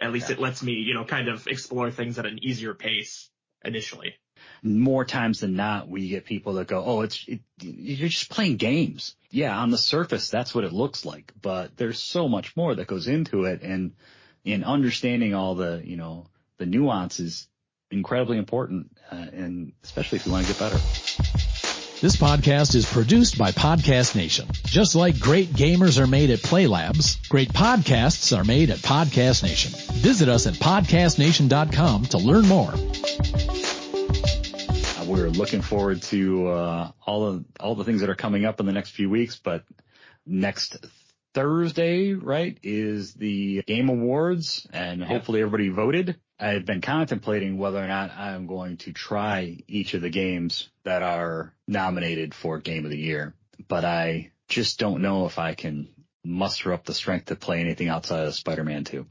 at 0.00 0.12
least 0.12 0.28
yeah. 0.28 0.36
it 0.36 0.40
lets 0.40 0.62
me, 0.62 0.72
you 0.72 0.94
know, 0.94 1.04
kind 1.04 1.28
of 1.28 1.46
explore 1.46 1.90
things 1.90 2.18
at 2.18 2.26
an 2.26 2.38
easier 2.42 2.74
pace 2.74 3.30
initially. 3.64 4.14
More 4.62 5.04
times 5.04 5.40
than 5.40 5.54
not, 5.54 5.88
we 5.88 6.08
get 6.08 6.24
people 6.24 6.54
that 6.54 6.68
go, 6.68 6.84
"Oh, 6.84 7.00
it's 7.02 7.24
it, 7.26 7.40
you're 7.60 8.08
just 8.08 8.30
playing 8.30 8.56
games." 8.56 9.16
Yeah, 9.30 9.56
on 9.56 9.70
the 9.70 9.78
surface, 9.78 10.28
that's 10.28 10.54
what 10.54 10.64
it 10.64 10.72
looks 10.72 11.04
like, 11.04 11.32
but 11.40 11.76
there's 11.76 12.02
so 12.02 12.28
much 12.28 12.56
more 12.56 12.74
that 12.74 12.86
goes 12.86 13.06
into 13.06 13.44
it, 13.44 13.62
and 13.62 13.92
in 14.44 14.64
understanding 14.64 15.34
all 15.34 15.54
the, 15.54 15.82
you 15.84 15.96
know, 15.96 16.26
the 16.58 16.66
nuances, 16.66 17.48
incredibly 17.90 18.38
important, 18.38 18.96
uh, 19.10 19.16
and 19.16 19.72
especially 19.84 20.16
if 20.16 20.26
you 20.26 20.32
want 20.32 20.46
to 20.46 20.52
get 20.52 20.58
better. 20.58 20.78
This 22.00 22.16
podcast 22.16 22.74
is 22.74 22.90
produced 22.90 23.36
by 23.36 23.52
Podcast 23.52 24.16
Nation. 24.16 24.46
Just 24.64 24.94
like 24.94 25.20
great 25.20 25.48
gamers 25.48 25.98
are 25.98 26.06
made 26.06 26.30
at 26.30 26.38
Playlabs, 26.38 27.28
great 27.28 27.52
podcasts 27.52 28.34
are 28.34 28.44
made 28.44 28.70
at 28.70 28.78
Podcast 28.78 29.42
Nation. 29.42 29.72
Visit 29.96 30.30
us 30.30 30.46
at 30.46 30.54
podcastnation.com 30.54 32.06
to 32.06 32.18
learn 32.18 32.48
more. 32.48 32.72
We're 35.10 35.28
looking 35.28 35.60
forward 35.60 36.02
to 36.02 36.46
uh, 36.46 36.92
all 37.04 37.32
the 37.32 37.44
all 37.58 37.74
the 37.74 37.82
things 37.82 38.00
that 38.00 38.08
are 38.10 38.14
coming 38.14 38.44
up 38.44 38.60
in 38.60 38.66
the 38.66 38.72
next 38.72 38.90
few 38.90 39.10
weeks, 39.10 39.40
but 39.42 39.64
next 40.24 40.86
Thursday, 41.34 42.12
right, 42.12 42.56
is 42.62 43.14
the 43.14 43.62
Game 43.66 43.88
Awards, 43.88 44.68
and 44.72 45.02
hopefully 45.02 45.40
everybody 45.40 45.68
voted. 45.68 46.20
I've 46.38 46.64
been 46.64 46.80
contemplating 46.80 47.58
whether 47.58 47.82
or 47.82 47.88
not 47.88 48.12
I'm 48.12 48.46
going 48.46 48.76
to 48.78 48.92
try 48.92 49.58
each 49.66 49.94
of 49.94 50.00
the 50.00 50.10
games 50.10 50.68
that 50.84 51.02
are 51.02 51.52
nominated 51.66 52.32
for 52.32 52.60
Game 52.60 52.84
of 52.84 52.92
the 52.92 52.96
Year, 52.96 53.34
but 53.66 53.84
I 53.84 54.30
just 54.46 54.78
don't 54.78 55.02
know 55.02 55.26
if 55.26 55.40
I 55.40 55.54
can 55.54 55.88
muster 56.24 56.72
up 56.72 56.84
the 56.84 56.94
strength 56.94 57.26
to 57.26 57.34
play 57.34 57.58
anything 57.58 57.88
outside 57.88 58.28
of 58.28 58.34
Spider-Man 58.36 58.84
2. 58.84 59.04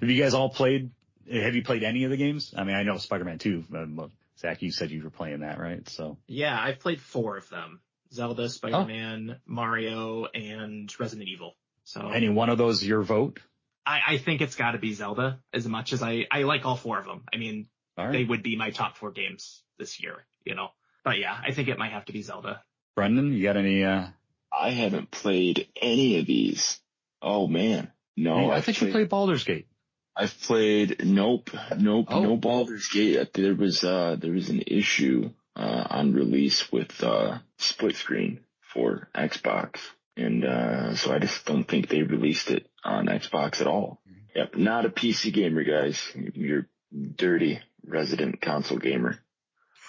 Have 0.00 0.08
you 0.08 0.22
guys 0.22 0.32
all 0.32 0.48
played, 0.48 0.92
have 1.30 1.54
you 1.54 1.62
played 1.62 1.82
any 1.82 2.04
of 2.04 2.10
the 2.10 2.16
games? 2.16 2.54
I 2.56 2.64
mean, 2.64 2.74
I 2.74 2.84
know 2.84 2.96
Spider-Man 2.96 3.36
2, 3.36 3.64
uh, 3.74 4.06
Zach, 4.38 4.62
you 4.62 4.70
said 4.70 4.90
you 4.90 5.02
were 5.02 5.10
playing 5.10 5.40
that, 5.40 5.58
right? 5.58 5.88
So. 5.88 6.18
Yeah, 6.26 6.58
I've 6.60 6.80
played 6.80 7.00
four 7.00 7.36
of 7.36 7.48
them. 7.48 7.80
Zelda, 8.12 8.48
Spider-Man, 8.48 9.36
oh. 9.36 9.40
Mario, 9.46 10.26
and 10.26 10.92
Resident 11.00 11.28
Evil. 11.28 11.54
So. 11.84 12.08
Any 12.08 12.28
one 12.28 12.50
of 12.50 12.58
those 12.58 12.84
your 12.84 13.02
vote? 13.02 13.40
I, 13.84 14.00
I 14.08 14.18
think 14.18 14.40
it's 14.40 14.56
got 14.56 14.72
to 14.72 14.78
be 14.78 14.92
Zelda 14.92 15.40
as 15.52 15.66
much 15.66 15.92
as 15.92 16.02
I, 16.02 16.26
I 16.30 16.42
like 16.42 16.64
all 16.64 16.76
four 16.76 16.98
of 16.98 17.06
them. 17.06 17.22
I 17.32 17.36
mean, 17.36 17.68
right. 17.96 18.12
they 18.12 18.24
would 18.24 18.42
be 18.42 18.56
my 18.56 18.70
top 18.70 18.96
four 18.96 19.12
games 19.12 19.62
this 19.78 20.00
year, 20.00 20.26
you 20.44 20.54
know. 20.54 20.68
But 21.04 21.18
yeah, 21.18 21.36
I 21.40 21.52
think 21.52 21.68
it 21.68 21.78
might 21.78 21.92
have 21.92 22.04
to 22.06 22.12
be 22.12 22.22
Zelda. 22.22 22.62
Brendan, 22.96 23.32
you 23.32 23.42
got 23.42 23.56
any? 23.56 23.84
uh 23.84 24.06
I 24.52 24.70
haven't 24.70 25.10
played 25.10 25.68
any 25.80 26.18
of 26.18 26.26
these. 26.26 26.80
Oh 27.22 27.46
man, 27.46 27.92
no. 28.16 28.50
Hey, 28.50 28.56
I 28.56 28.60
think 28.60 28.80
you 28.80 28.90
played 28.90 29.08
Baldur's 29.08 29.44
Gate. 29.44 29.68
I've 30.16 30.40
played 30.42 31.04
nope, 31.04 31.50
nope, 31.76 32.06
oh. 32.08 32.22
no 32.22 32.36
Baldur's 32.36 32.88
Gate. 32.88 33.34
There 33.34 33.54
was 33.54 33.84
uh 33.84 34.16
there 34.18 34.32
was 34.32 34.48
an 34.48 34.62
issue 34.66 35.30
uh 35.54 35.86
on 35.90 36.14
release 36.14 36.72
with 36.72 37.02
uh 37.02 37.38
split 37.58 37.96
screen 37.96 38.40
for 38.72 39.08
Xbox. 39.14 39.78
And 40.16 40.44
uh, 40.44 40.94
so 40.94 41.12
I 41.12 41.18
just 41.18 41.44
don't 41.44 41.64
think 41.64 41.88
they 41.88 42.02
released 42.02 42.50
it 42.50 42.66
on 42.84 43.06
Xbox 43.06 43.60
at 43.60 43.66
all. 43.66 44.00
Yep, 44.34 44.56
not 44.56 44.86
a 44.86 44.90
PC 44.90 45.32
gamer, 45.32 45.62
guys. 45.62 46.00
You're 46.14 46.68
dirty 46.92 47.60
resident 47.84 48.40
console 48.40 48.78
gamer. 48.78 49.18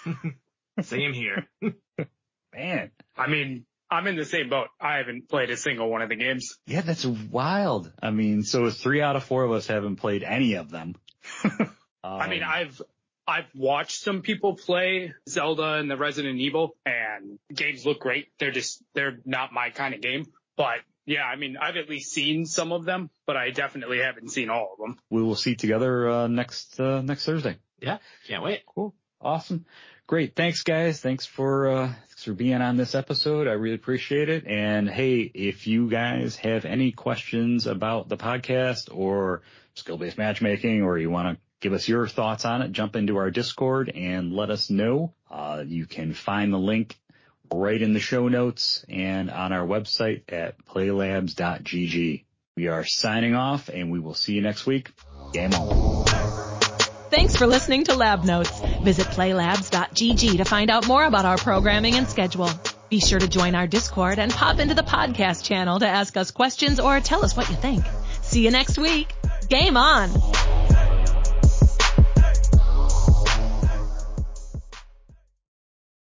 Same 0.82 1.12
here. 1.12 1.46
Man, 2.54 2.90
I 3.16 3.26
mean, 3.26 3.66
I'm 3.90 4.06
in 4.06 4.16
the 4.16 4.24
same 4.24 4.48
boat. 4.48 4.68
I 4.80 4.98
haven't 4.98 5.28
played 5.28 5.50
a 5.50 5.56
single 5.56 5.90
one 5.90 6.02
of 6.02 6.08
the 6.08 6.16
games. 6.16 6.58
Yeah, 6.66 6.82
that's 6.82 7.06
wild. 7.06 7.92
I 8.02 8.10
mean, 8.10 8.42
so 8.42 8.70
three 8.70 9.00
out 9.00 9.16
of 9.16 9.24
four 9.24 9.44
of 9.44 9.52
us 9.52 9.66
haven't 9.66 9.96
played 9.96 10.22
any 10.22 10.54
of 10.54 10.70
them. 10.70 10.94
um, 11.44 11.70
I 12.04 12.28
mean, 12.28 12.42
I've 12.42 12.80
I've 13.28 13.48
watched 13.54 14.00
some 14.00 14.22
people 14.22 14.56
play 14.56 15.12
Zelda 15.28 15.74
and 15.74 15.90
the 15.90 15.98
Resident 15.98 16.40
Evil 16.40 16.76
and 16.86 17.38
games 17.54 17.84
look 17.84 18.00
great. 18.00 18.28
They're 18.38 18.50
just, 18.50 18.82
they're 18.94 19.18
not 19.26 19.52
my 19.52 19.68
kind 19.68 19.94
of 19.94 20.00
game. 20.00 20.24
But 20.56 20.78
yeah, 21.04 21.24
I 21.24 21.36
mean, 21.36 21.58
I've 21.60 21.76
at 21.76 21.90
least 21.90 22.10
seen 22.10 22.46
some 22.46 22.72
of 22.72 22.86
them, 22.86 23.10
but 23.26 23.36
I 23.36 23.50
definitely 23.50 23.98
haven't 23.98 24.30
seen 24.30 24.48
all 24.48 24.70
of 24.72 24.78
them. 24.78 24.96
We 25.10 25.22
will 25.22 25.36
see 25.36 25.56
together, 25.56 26.08
uh, 26.08 26.26
next, 26.26 26.80
uh, 26.80 27.02
next 27.02 27.26
Thursday. 27.26 27.58
Yeah. 27.80 27.98
Can't 28.26 28.42
wait. 28.42 28.62
Cool. 28.66 28.94
Awesome. 29.20 29.66
Great. 30.08 30.34
Thanks 30.34 30.62
guys. 30.62 31.00
Thanks 31.00 31.26
for, 31.26 31.68
uh, 31.68 31.86
thanks 31.88 32.24
for 32.24 32.32
being 32.32 32.62
on 32.62 32.78
this 32.78 32.94
episode. 32.94 33.46
I 33.46 33.52
really 33.52 33.74
appreciate 33.74 34.30
it. 34.30 34.46
And 34.46 34.88
hey, 34.88 35.20
if 35.20 35.66
you 35.66 35.90
guys 35.90 36.34
have 36.36 36.64
any 36.64 36.92
questions 36.92 37.66
about 37.66 38.08
the 38.08 38.16
podcast 38.16 38.88
or 38.90 39.42
skill-based 39.74 40.16
matchmaking 40.16 40.82
or 40.82 40.96
you 40.98 41.10
want 41.10 41.36
to 41.36 41.42
give 41.60 41.74
us 41.74 41.86
your 41.86 42.08
thoughts 42.08 42.46
on 42.46 42.62
it. 42.62 42.72
Jump 42.72 42.96
into 42.96 43.18
our 43.18 43.30
Discord 43.30 43.92
and 43.94 44.32
let 44.32 44.50
us 44.50 44.70
know. 44.70 45.12
Uh, 45.30 45.62
you 45.66 45.84
can 45.84 46.14
find 46.14 46.54
the 46.54 46.58
link 46.58 46.98
right 47.52 47.80
in 47.80 47.92
the 47.92 48.00
show 48.00 48.28
notes 48.28 48.86
and 48.88 49.30
on 49.30 49.52
our 49.52 49.66
website 49.66 50.22
at 50.30 50.64
playlabs.gg. 50.64 52.24
We 52.56 52.68
are 52.68 52.84
signing 52.86 53.34
off 53.34 53.68
and 53.68 53.92
we 53.92 54.00
will 54.00 54.14
see 54.14 54.32
you 54.32 54.40
next 54.40 54.64
week. 54.64 54.90
Game 55.34 55.52
on. 55.52 56.07
Thanks 57.10 57.36
for 57.36 57.46
listening 57.46 57.84
to 57.84 57.94
Lab 57.94 58.24
Notes. 58.24 58.60
Visit 58.82 59.06
playlabs.gg 59.06 60.36
to 60.36 60.44
find 60.44 60.70
out 60.70 60.86
more 60.86 61.04
about 61.04 61.24
our 61.24 61.38
programming 61.38 61.94
and 61.94 62.08
schedule. 62.08 62.50
Be 62.90 63.00
sure 63.00 63.18
to 63.18 63.28
join 63.28 63.54
our 63.54 63.66
Discord 63.66 64.18
and 64.18 64.30
pop 64.30 64.58
into 64.58 64.74
the 64.74 64.82
podcast 64.82 65.44
channel 65.44 65.78
to 65.78 65.88
ask 65.88 66.16
us 66.16 66.30
questions 66.30 66.80
or 66.80 67.00
tell 67.00 67.24
us 67.24 67.36
what 67.36 67.48
you 67.48 67.56
think. 67.56 67.84
See 68.22 68.44
you 68.44 68.50
next 68.50 68.78
week. 68.78 69.12
Game 69.48 69.76
on! 69.76 70.10